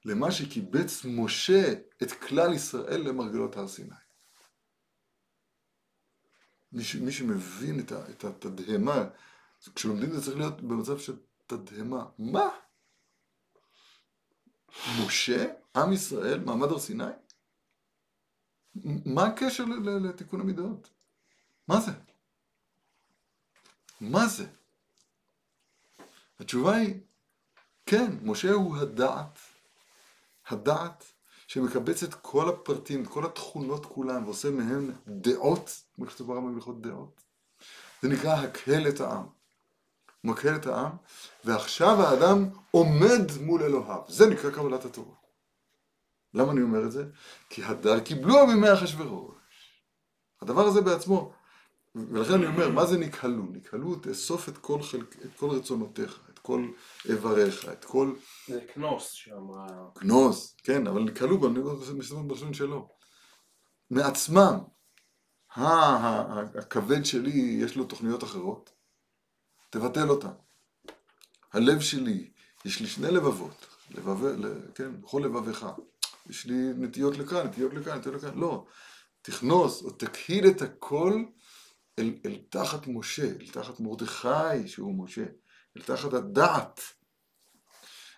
למה 0.06 0.32
שקיבץ 0.32 1.06
משה 1.06 1.74
את 2.04 2.12
כלל 2.12 2.54
ישראל 2.54 3.02
למרגלות 3.02 3.58
הר 3.58 3.68
סיני. 3.68 3.96
מי, 6.72 6.84
ש, 6.84 6.96
מי 6.96 7.12
שמבין 7.12 7.80
את, 7.80 7.92
ה, 7.92 8.10
את 8.10 8.24
התדהמה, 8.24 9.04
כשלומדים 9.76 10.12
זה 10.12 10.22
צריך 10.22 10.38
להיות 10.38 10.62
במצב 10.62 10.98
של 10.98 11.18
תדהמה. 11.48 12.06
מה? 12.20 12.50
משה, 15.06 15.46
עם 15.76 15.94
ישראל, 15.94 16.40
מעמד 16.40 16.68
הר 16.68 16.80
סיני? 16.80 17.04
מה 19.06 19.26
הקשר 19.26 19.66
לתיקון 20.04 20.42
המידות? 20.42 20.90
מה 21.68 21.82
זה? 21.82 21.92
מה 24.02 24.28
זה? 24.28 24.48
התשובה 26.39 26.76
היא, 26.76 27.00
כן, 27.86 28.12
משה 28.23 28.52
הוא 28.52 28.78
הדעת, 28.78 29.39
הדעת 30.47 31.04
שמקבץ 31.47 32.04
את 32.04 32.13
כל 32.13 32.50
הפרטים, 32.50 33.04
את 33.04 33.08
כל 33.08 33.26
התכונות 33.26 33.86
כולן, 33.86 34.23
ועושה 34.23 34.52
מהן 34.52 34.91
דעות, 35.08 35.84
כמו 35.95 36.10
שכתוב 36.10 36.28
ברמב"ם 36.28 36.54
בהלכות 36.54 36.82
דעות. 36.82 37.21
זה 38.02 38.10
נקרא 38.10 38.34
הקהל 38.34 38.88
את 38.88 39.02
העם. 39.02 39.26
הוא 40.21 40.32
מקהל 40.32 40.56
את 40.56 40.65
העם, 40.65 40.91
ועכשיו 41.45 42.02
האדם 42.02 42.50
עומד 42.71 43.21
מול 43.41 43.63
אלוהיו. 43.63 44.02
זה 44.08 44.30
נקרא 44.30 44.52
קבלת 44.52 44.86
התורה. 44.86 45.15
למה 46.34 46.52
אני 46.52 46.62
אומר 46.62 46.86
את 46.86 46.91
זה? 46.91 47.06
כי 47.50 47.63
הדר 47.63 48.00
קיבלו 48.00 48.47
מימי 48.47 48.73
אחשוורוש. 48.73 49.36
הדבר 50.41 50.65
הזה 50.65 50.82
בעצמו, 50.82 51.34
ולכן 51.95 52.34
אני 52.34 52.45
אומר, 52.45 52.71
מה 52.71 52.86
זה 52.86 52.97
נקהלו? 52.97 53.43
נקהלו, 53.52 53.95
תאסוף 53.95 54.50
את 54.50 54.58
כל, 54.58 54.82
חלק, 54.82 55.15
את 55.26 55.30
כל 55.38 55.50
רצונותיך, 55.50 56.19
כל 56.48 56.72
איבריך, 57.10 57.70
את 57.70 57.86
כל 57.86 58.14
זה 58.48 58.62
קנוס 58.74 59.12
שאמרה... 59.12 59.68
גנוז, 60.00 60.56
כן, 60.64 60.88
אבל 60.88 61.02
נקהלו 61.02 61.40
בלשון 61.40 62.28
בלשון 62.28 62.54
שלו. 62.54 62.90
מעצמם, 63.90 64.58
הכבד 65.56 67.06
שלי 67.06 67.60
יש 67.62 67.76
לו 67.76 67.84
תוכניות 67.84 68.24
אחרות, 68.24 68.70
תבטל 69.70 70.10
אותן. 70.10 70.32
הלב 71.54 71.80
שלי, 71.80 72.32
יש 72.66 72.80
לי 72.82 72.88
שני 72.88 73.12
לבבות, 73.12 73.66
לבב, 73.92 74.18
כן, 74.76 75.02
בכל 75.02 75.22
לבביך. 75.26 75.66
יש 76.30 76.46
לי 76.46 76.74
נטיות 76.78 77.18
לכאן, 77.18 77.48
נטיות 77.48 77.74
לכאן, 77.74 77.98
נטיות 77.98 78.16
לכאן, 78.16 78.40
לא. 78.40 78.66
תכנוס 79.22 79.84
או 79.84 79.92
תקהיל 79.92 80.48
את 80.48 80.62
הכל 80.62 81.24
אל, 82.00 82.16
אל 82.26 82.38
תחת 82.50 82.88
משה, 82.88 83.26
אל 83.26 83.48
תחת 83.52 83.80
מרדכי 83.80 84.68
שהוא 84.68 85.04
משה, 85.04 85.26
אל 85.78 85.82
תחת 85.82 86.13
הדעת. 86.13 86.82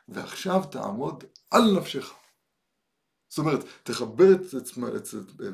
ועכשיו 0.09 0.63
תעמוד 0.71 1.23
על 1.51 1.61
נפשך. 1.77 2.13
זאת 3.29 3.37
אומרת, 3.37 3.59
תחבר 3.83 4.33
את, 4.33 4.53
עצמך, 4.53 4.87
את, 4.95 5.07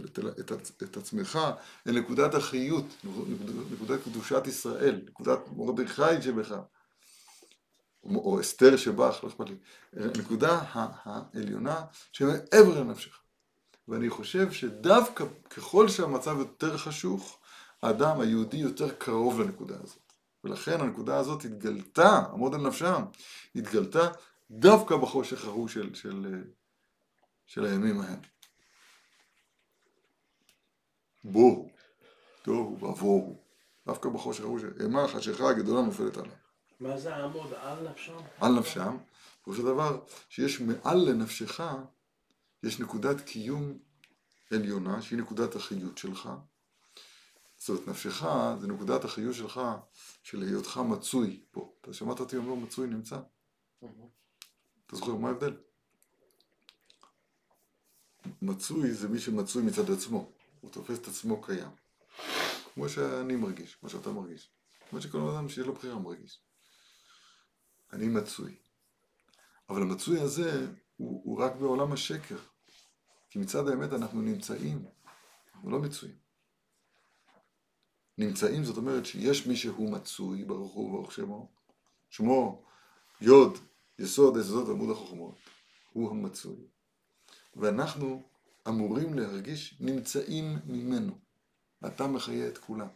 את, 0.06 0.20
את, 0.40 0.52
את, 0.52 0.84
את 0.84 0.98
עצמך 0.98 1.40
אל 1.88 2.00
נקודת 2.00 2.34
החיות, 2.34 2.86
נקודת 3.72 4.04
קדושת 4.04 4.48
ישראל, 4.48 5.02
נקודת 5.06 5.40
מרדכי 5.56 6.22
שבך, 6.22 6.52
או, 8.04 8.16
או 8.16 8.42
אסתר 8.42 8.78
שבך, 8.78 9.20
לא 9.24 9.30
אכפת 9.30 9.50
לי, 9.50 9.56
הנקודה 9.94 10.52
ה- 10.52 11.10
העליונה 11.34 11.86
שמעבר 12.12 12.80
לנפשך. 12.80 13.20
ואני 13.88 14.10
חושב 14.10 14.52
שדווקא 14.52 15.26
ככל 15.50 15.90
שהמצב 15.90 16.38
יותר 16.40 16.78
חשוך, 16.78 17.40
האדם 17.84 18.20
היהודי 18.20 18.58
יותר 18.58 18.92
קרוב 18.92 19.42
לנקודה 19.42 19.76
הזאת. 19.84 20.05
ולכן 20.46 20.82
הנקודה 20.82 21.18
הזאת 21.18 21.46
התגלתה, 21.46 22.20
עמוד 22.34 22.54
על 22.54 22.62
נפשם, 22.62 23.04
התגלתה 23.56 24.10
דווקא 24.52 24.98
בחושך 24.98 25.46
ההוא 25.46 25.68
של, 25.68 25.96
של, 25.96 26.44
של 27.46 27.66
הימים 27.66 28.02
ההם. 28.02 28.20
בואו, 31.24 31.70
תוהו 32.42 32.78
ובוהו, 32.82 33.42
דווקא 33.86 34.10
בחושך 34.10 34.44
ההוא 34.44 34.60
של 34.60 34.74
אימה 34.82 35.04
החשיכה 35.04 35.50
הגדולה 35.50 35.82
נופלת 35.82 36.18
עליהם. 36.18 36.36
מה 36.80 36.98
זה 36.98 37.16
העמוד 37.16 37.54
על 37.54 37.90
נפשם? 37.90 38.18
על 38.42 38.60
נפשם, 38.60 38.98
פירוש 39.44 39.60
הדבר 39.60 40.00
שיש 40.30 40.62
מעל 40.62 40.98
לנפשך, 41.10 41.62
יש 42.64 42.80
נקודת 42.80 43.22
קיום 43.22 43.78
עליונה, 44.52 45.02
שהיא 45.02 45.20
נקודת 45.20 45.56
החיות 45.56 45.98
שלך. 45.98 46.30
זאת 47.66 47.88
נפשך 47.88 48.24
זה 48.60 48.68
נקודת 48.68 49.06
החיות 49.06 49.36
שלך, 49.36 49.62
של 50.24 50.42
היותך 50.42 50.78
מצוי 50.78 51.44
פה. 51.52 51.74
אתה 51.82 51.94
שמעת 51.94 52.20
אותי 52.20 52.38
אומר 52.38 52.56
מצוי 52.56 52.88
נמצא? 52.88 53.20
אתה 54.86 54.96
זוכר 54.96 55.16
מה 55.16 55.28
ההבדל? 55.28 55.58
מצוי 58.42 58.94
זה 58.94 59.08
מי 59.08 59.20
שמצוי 59.20 59.64
מצד 59.64 59.92
עצמו. 59.92 60.32
הוא 60.62 60.72
תופס 60.72 61.00
את 61.00 61.08
עצמו 61.08 61.42
קיים. 61.42 61.70
כמו 62.74 62.90
שאני 62.90 63.36
מרגיש, 63.36 63.76
כמו 63.76 63.90
שאתה 63.90 64.12
מרגיש. 64.12 64.50
כמו 64.90 65.02
שכל 65.02 65.20
אדם 65.22 65.50
שיש 65.50 65.66
לו 65.66 65.74
בחירה 65.74 66.00
מרגיש. 66.00 66.42
אני 67.94 68.08
מצוי. 68.08 68.56
אבל 69.70 69.82
המצוי 69.82 70.20
הזה 70.20 70.68
הוא, 70.98 71.22
הוא 71.26 71.40
רק 71.40 71.56
בעולם 71.56 71.92
השקר. 71.92 72.38
כי 73.30 73.40
מצד 73.40 73.68
האמת 73.68 73.94
אנחנו 73.94 74.22
נמצאים, 74.22 74.86
אנחנו 75.56 75.72
לא 75.72 75.80
מצויים. 75.80 76.25
נמצאים 78.18 78.64
זאת 78.64 78.78
אומרת 78.78 79.06
שיש 79.06 79.48
מי 79.48 79.56
שהוא 79.56 79.92
מצוי, 79.92 80.44
ברוך 80.44 80.74
הוא 80.74 80.90
וברוך 80.90 81.12
שמו, 81.12 81.52
שמו 82.10 82.64
יוד, 83.22 83.58
יסוד 84.00 84.38
יסודות 84.38 84.70
עמוד 84.70 84.90
החוכמות, 84.90 85.36
הוא 85.94 86.12
המצוי. 86.12 86.68
ואנחנו 87.56 88.24
אמורים 88.68 89.14
להרגיש 89.14 89.78
נמצאים 89.80 90.58
ממנו. 90.66 91.18
אתה 91.86 92.08
מחיה 92.08 92.48
את 92.48 92.58
כולם. 92.58 92.88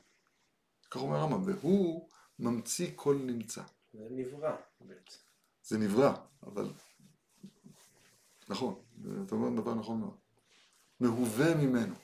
כך 0.92 0.98
אומר 0.98 1.18
הרמב"ם, 1.18 1.44
והוא 1.46 2.10
ממציא 2.40 2.92
כל 2.96 3.16
נמצא. 3.16 3.62
זה 3.94 4.08
נברא 4.12 4.56
בעצם. 4.82 5.18
זה 5.64 5.78
נברא, 5.78 6.14
אבל... 6.44 6.72
נכון, 8.50 8.82
אתה 9.26 9.36
אומר 9.36 9.62
דבר 9.62 9.74
נכון 9.74 10.00
מאוד. 10.00 10.18
מהווה 11.00 11.56
ממנו. 11.56 11.96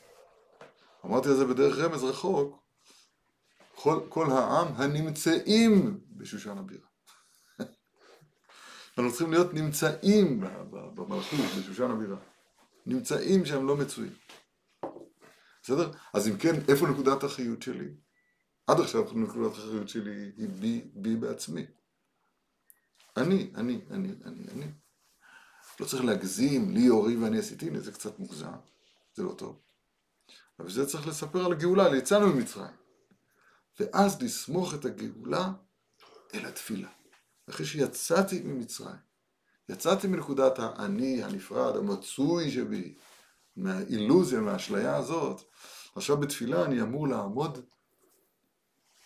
אמרתי 1.06 1.30
על 1.30 1.36
זה 1.36 1.46
בדרך 1.46 1.78
רמז 1.78 2.04
רחוק, 2.04 2.65
כל, 3.86 4.00
כל 4.10 4.32
העם 4.32 4.68
הנמצאים 4.76 6.00
בשושן 6.12 6.58
הבירה. 6.58 6.88
אנחנו 8.98 9.10
צריכים 9.10 9.32
להיות 9.32 9.54
נמצאים 9.54 10.44
במלכות, 10.72 11.40
בשושן 11.60 11.92
הבירה. 11.92 12.18
נמצאים 12.86 13.46
שהם 13.46 13.68
לא 13.68 13.78
מצויים. 13.78 14.14
בסדר? 15.64 15.92
אז 16.14 16.28
אם 16.28 16.38
כן, 16.38 16.56
איפה 16.68 16.88
נקודת 16.88 17.24
החיות 17.24 17.62
שלי? 17.62 17.90
עד 18.68 18.80
עכשיו 18.80 19.04
נקודת 19.14 19.52
החיות 19.52 19.90
שלי 19.90 20.32
היא 20.38 20.50
בי, 20.50 20.82
בי 20.94 21.16
בעצמי. 21.16 21.66
אני, 23.18 23.52
אני, 23.56 23.82
אני, 23.92 24.10
אני, 24.26 24.44
אני. 24.54 24.72
לא 25.80 25.86
צריך 25.86 26.04
להגזים, 26.04 26.72
לי 26.72 26.90
אורי 26.90 27.16
ואני 27.16 27.40
עשיתי, 27.40 27.80
זה 27.80 27.92
קצת 27.92 28.20
מוגזם, 28.20 28.58
זה 29.14 29.24
לא 29.24 29.34
טוב. 29.38 29.60
אבל 30.60 30.70
זה 30.70 30.86
צריך 30.86 31.08
לספר 31.08 31.46
על 31.46 31.52
הגאולה, 31.52 31.98
יצאנו 31.98 32.28
ממצרים. 32.28 32.85
ואז 33.80 34.22
לסמוך 34.22 34.74
את 34.74 34.86
הגאולה 34.86 35.52
אל 36.34 36.46
התפילה. 36.46 36.90
אחרי 37.50 37.66
שיצאתי 37.66 38.42
ממצרים, 38.42 38.96
יצאתי 39.70 40.08
מנקודת 40.08 40.60
האני 40.60 41.24
הנפרד, 41.24 41.76
המצוי 41.76 42.52
שבי, 42.52 42.96
מהאילוזיה, 43.56 44.40
מהאשליה 44.40 44.96
הזאת, 44.96 45.42
עכשיו 45.96 46.18
בתפילה 46.18 46.66
אני 46.66 46.82
אמור 46.82 47.08
לעמוד 47.08 47.66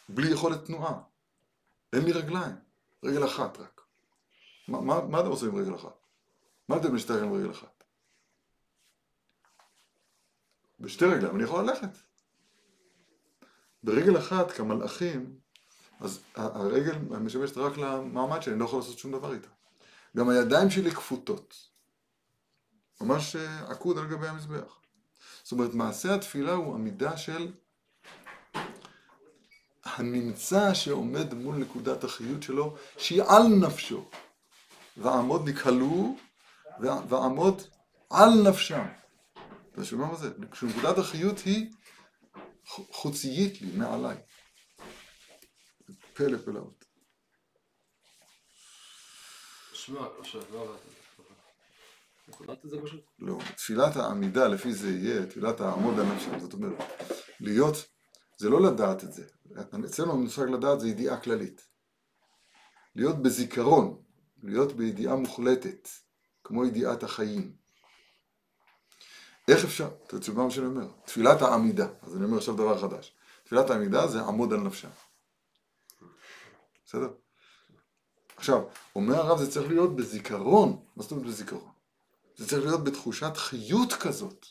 בלי 0.10 0.32
יכולת 0.32 0.65
תנועה. 0.65 1.01
אין 1.93 2.05
לי 2.05 2.12
רגליים, 2.12 2.55
רגל 3.03 3.25
אחת 3.25 3.58
רק. 3.58 3.82
מה, 4.67 4.82
מה, 4.82 5.05
מה 5.08 5.19
אתם 5.19 5.27
עושים 5.27 5.49
עם 5.49 5.55
רגל 5.55 5.75
אחת? 5.75 6.05
מה 6.69 6.77
אתם 6.77 6.95
משתגעים 6.95 7.23
עם 7.23 7.34
רגל 7.34 7.51
אחת? 7.51 7.84
בשתי 10.79 11.05
רגליים 11.05 11.36
אני 11.36 11.43
יכול 11.43 11.63
ללכת. 11.63 12.08
ברגל 13.83 14.17
אחת 14.17 14.51
כמלאכים, 14.51 15.35
אז 15.99 16.19
הרגל 16.35 16.95
משמשת 16.97 17.57
רק 17.57 17.77
למעמד 17.77 18.41
שלי, 18.41 18.51
אני 18.53 18.59
לא 18.59 18.65
יכול 18.65 18.79
לעשות 18.79 18.97
שום 18.99 19.11
דבר 19.11 19.33
איתה. 19.33 19.47
גם 20.17 20.29
הידיים 20.29 20.69
שלי 20.69 20.91
כפותות. 20.91 21.55
ממש 23.01 23.35
אה, 23.35 23.71
עקוד 23.71 23.97
על 23.97 24.07
גבי 24.07 24.27
המזבח. 24.27 24.79
זאת 25.43 25.51
אומרת, 25.51 25.73
מעשה 25.73 26.15
התפילה 26.15 26.53
הוא 26.53 26.75
עמידה 26.75 27.17
של 27.17 27.51
הנמצא 29.85 30.73
שעומד 30.73 31.33
מול 31.33 31.55
נקודת 31.55 32.03
החיות 32.03 32.43
שלו, 32.43 32.75
שהיא 32.97 33.23
על 33.23 33.47
נפשו. 33.47 34.09
ועמוד 34.97 35.49
נקהלו, 35.49 36.15
וע- 36.79 37.01
ועמוד 37.09 37.61
על 38.09 38.29
נפשם. 38.49 38.85
אתה 39.71 39.85
שומע 39.85 40.05
מה 40.05 40.15
זה? 40.15 40.29
כשנקודת 40.51 40.97
החיות 40.97 41.39
היא 41.39 41.71
חוציית 42.69 43.62
לי, 43.62 43.71
מעליי. 43.77 44.17
פלא 46.13 46.38
פלאות. 46.38 46.86
לא 52.41 52.82
פשוט. 52.84 53.05
לא, 53.19 53.38
תפילת 53.55 53.95
העמידה 53.95 54.47
לפי 54.47 54.73
זה 54.73 54.89
יהיה, 54.89 55.25
תפילת 55.25 55.62
העמוד 55.62 55.99
על 55.99 56.05
נפשם, 56.05 56.39
זאת 56.39 56.53
אומרת, 56.53 56.77
להיות, 57.39 57.75
זה 58.38 58.49
לא 58.49 58.62
לדעת 58.62 59.03
את 59.03 59.13
זה, 59.13 59.25
אצלנו 59.86 60.12
המושג 60.12 60.43
לדעת 60.43 60.79
זה 60.79 60.88
ידיעה 60.88 61.21
כללית. 61.21 61.62
להיות 62.95 63.21
בזיכרון, 63.23 64.01
להיות 64.43 64.73
בידיעה 64.73 65.15
מוחלטת, 65.15 65.89
כמו 66.43 66.65
ידיעת 66.65 67.03
החיים. 67.03 67.55
איך 69.49 69.63
אפשר, 69.63 69.89
תשמע 70.07 70.43
מה 70.43 70.51
שאני 70.51 70.65
אומר, 70.65 70.88
תפילת 71.05 71.41
העמידה, 71.41 71.88
אז 72.01 72.15
אני 72.15 72.25
אומר 72.25 72.38
עכשיו 72.38 72.55
דבר 72.55 72.81
חדש, 72.81 73.13
תפילת 73.43 73.69
העמידה 73.69 74.07
זה 74.07 74.21
עמוד 74.21 74.53
על 74.53 74.59
נפשם. 74.59 74.89
בסדר? 76.85 77.09
עכשיו, 78.38 78.63
אומר 78.95 79.15
הרב 79.15 79.39
זה 79.39 79.51
צריך 79.51 79.67
להיות 79.67 79.95
בזיכרון, 79.95 80.85
מה 80.95 81.03
זאת 81.03 81.12
אומרת 81.12 81.25
בזיכרון? 81.25 81.71
זה 82.35 82.47
צריך 82.47 82.65
להיות 82.65 82.83
בתחושת 82.83 83.38
חיות 83.38 83.93
כזאת. 83.93 84.45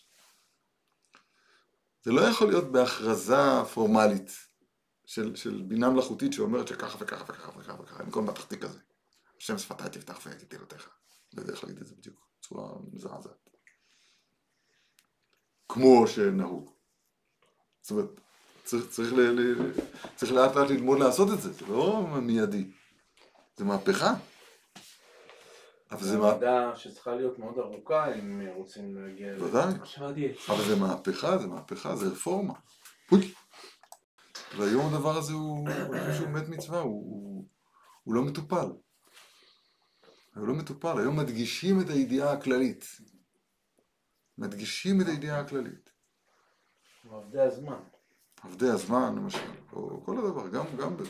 זה 2.02 2.12
לא 2.12 2.20
יכול 2.20 2.48
להיות 2.48 2.72
בהכרזה 2.72 3.64
פורמלית 3.74 4.30
של, 5.06 5.36
של 5.36 5.62
בינה 5.68 5.90
מלאכותית 5.90 6.32
שאומרת 6.32 6.68
שככה 6.68 6.98
וככה 7.00 7.24
וככה 7.28 7.58
וככה 7.58 7.82
וככה, 7.82 8.04
במקום 8.04 8.26
בתחתית 8.26 8.62
כזה. 8.62 8.78
השם 9.38 9.58
שפתיי 9.58 9.90
תפתח 9.90 10.18
ויגיד 10.26 10.48
תהילותיך. 10.48 10.88
לא 11.34 11.42
יודע 11.42 11.52
איך 11.52 11.64
להגיד 11.64 11.80
את 11.80 11.86
זה 11.86 11.94
בדיוק, 11.94 12.28
בצורה 12.40 12.72
מזעזעת. 12.92 13.37
כמו 15.78 16.06
שנהוג. 16.06 16.70
זאת 17.80 17.90
אומרת, 17.90 18.20
צריך, 18.64 18.88
צריך, 18.88 19.12
ל, 19.12 19.20
ל, 19.20 19.72
צריך 20.16 20.32
לאט 20.32 20.56
לאט 20.56 20.70
ללמוד 20.70 20.98
לעשות 20.98 21.28
את 21.32 21.40
זה, 21.40 21.52
זה 21.52 21.66
לא 21.66 22.06
מיידי. 22.22 22.70
זה 23.56 23.64
מהפכה. 23.64 24.14
אבל 25.90 26.04
זה 26.04 26.18
מה... 26.18 26.30
עבודה 26.30 26.76
שצריכה 26.76 27.14
להיות 27.14 27.38
מאוד 27.38 27.58
ארוכה 27.58 28.14
אם 28.14 28.42
רוצים 28.56 28.96
להגיע... 28.96 29.32
ל- 29.32 29.42
ודאי. 29.42 29.72
שמעתי 29.84 30.26
את 30.26 30.32
זה. 30.46 30.52
אבל 30.52 30.64
זה 30.64 30.76
מהפכה, 30.76 31.38
זה 31.38 31.46
מהפכה, 31.46 31.96
זה 31.96 32.08
רפורמה. 32.08 32.54
והיום 34.56 34.94
הדבר 34.94 35.16
הזה 35.16 35.32
הוא, 35.32 35.68
שהוא 36.16 36.28
מת 36.28 36.48
מצווה, 36.48 36.80
הוא 36.80 37.44
לא 38.06 38.22
מטופל. 38.22 38.66
הוא 40.36 40.48
לא 40.48 40.54
מטופל, 40.54 40.98
היום 40.98 41.16
מדגישים 41.16 41.80
את 41.80 41.90
הידיעה 41.90 42.32
הכללית. 42.32 42.84
מדגישים 44.38 45.00
את 45.00 45.06
הידיעה 45.06 45.40
הכללית. 45.40 45.90
עבדי 47.12 47.40
הזמן. 47.40 47.78
עבדי 48.42 48.68
הזמן 48.68 49.14
למשל, 49.16 49.50
או 49.72 50.02
כל 50.04 50.18
הדבר, 50.18 50.48
גם, 50.48 50.64
גם, 50.78 50.96
ב, 50.96 51.02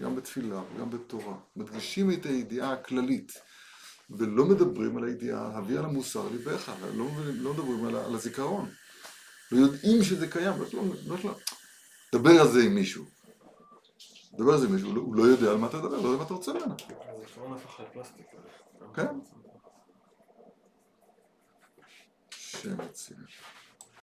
גם 0.00 0.16
בתפילה 0.16 0.60
וגם 0.74 0.90
בתורה. 0.90 1.34
מדגישים 1.56 2.10
את 2.10 2.26
הידיעה 2.26 2.72
הכללית. 2.72 3.32
ולא 4.10 4.44
מדברים 4.44 4.96
על 4.96 5.04
הידיעה, 5.04 5.56
הביא 5.58 5.78
על 5.78 5.84
המוסר 5.84 6.28
ליבך, 6.28 6.72
לא, 6.94 7.06
לא 7.34 7.52
מדברים 7.52 7.84
על, 7.84 7.96
על 7.96 8.14
הזיכרון. 8.14 8.70
לא 9.52 9.58
יודעים 9.58 10.02
שזה 10.02 10.28
קיים, 10.28 10.52
לא, 10.60 10.66
לא, 10.72 10.82
לא, 11.06 11.16
לא. 11.24 11.34
דבר 12.14 12.40
על 12.40 12.48
זה 12.48 12.62
עם 12.64 12.74
מישהו. 12.74 13.04
דבר 14.38 14.52
על 14.52 14.60
זה 14.60 14.66
עם 14.66 14.72
מישהו, 14.72 14.88
הוא 14.88 14.96
לא- 14.96 15.02
הוא 15.02 15.16
לא 15.16 15.22
יודע 15.22 15.50
על 15.50 15.56
מה 15.56 15.66
אתה 15.66 15.76
מדבר, 15.76 15.88
לא 16.00 16.08
יודע 16.08 16.18
מה 16.18 16.24
אתה 16.24 16.34
רוצה 16.34 16.52
ממנו. 16.52 16.74
הזיכרון 16.74 17.52
הפך 17.52 17.80
לפלסטיק. 17.80 18.26
כן. 18.94 19.06
שם 22.62 22.80
יציב. 22.90 23.16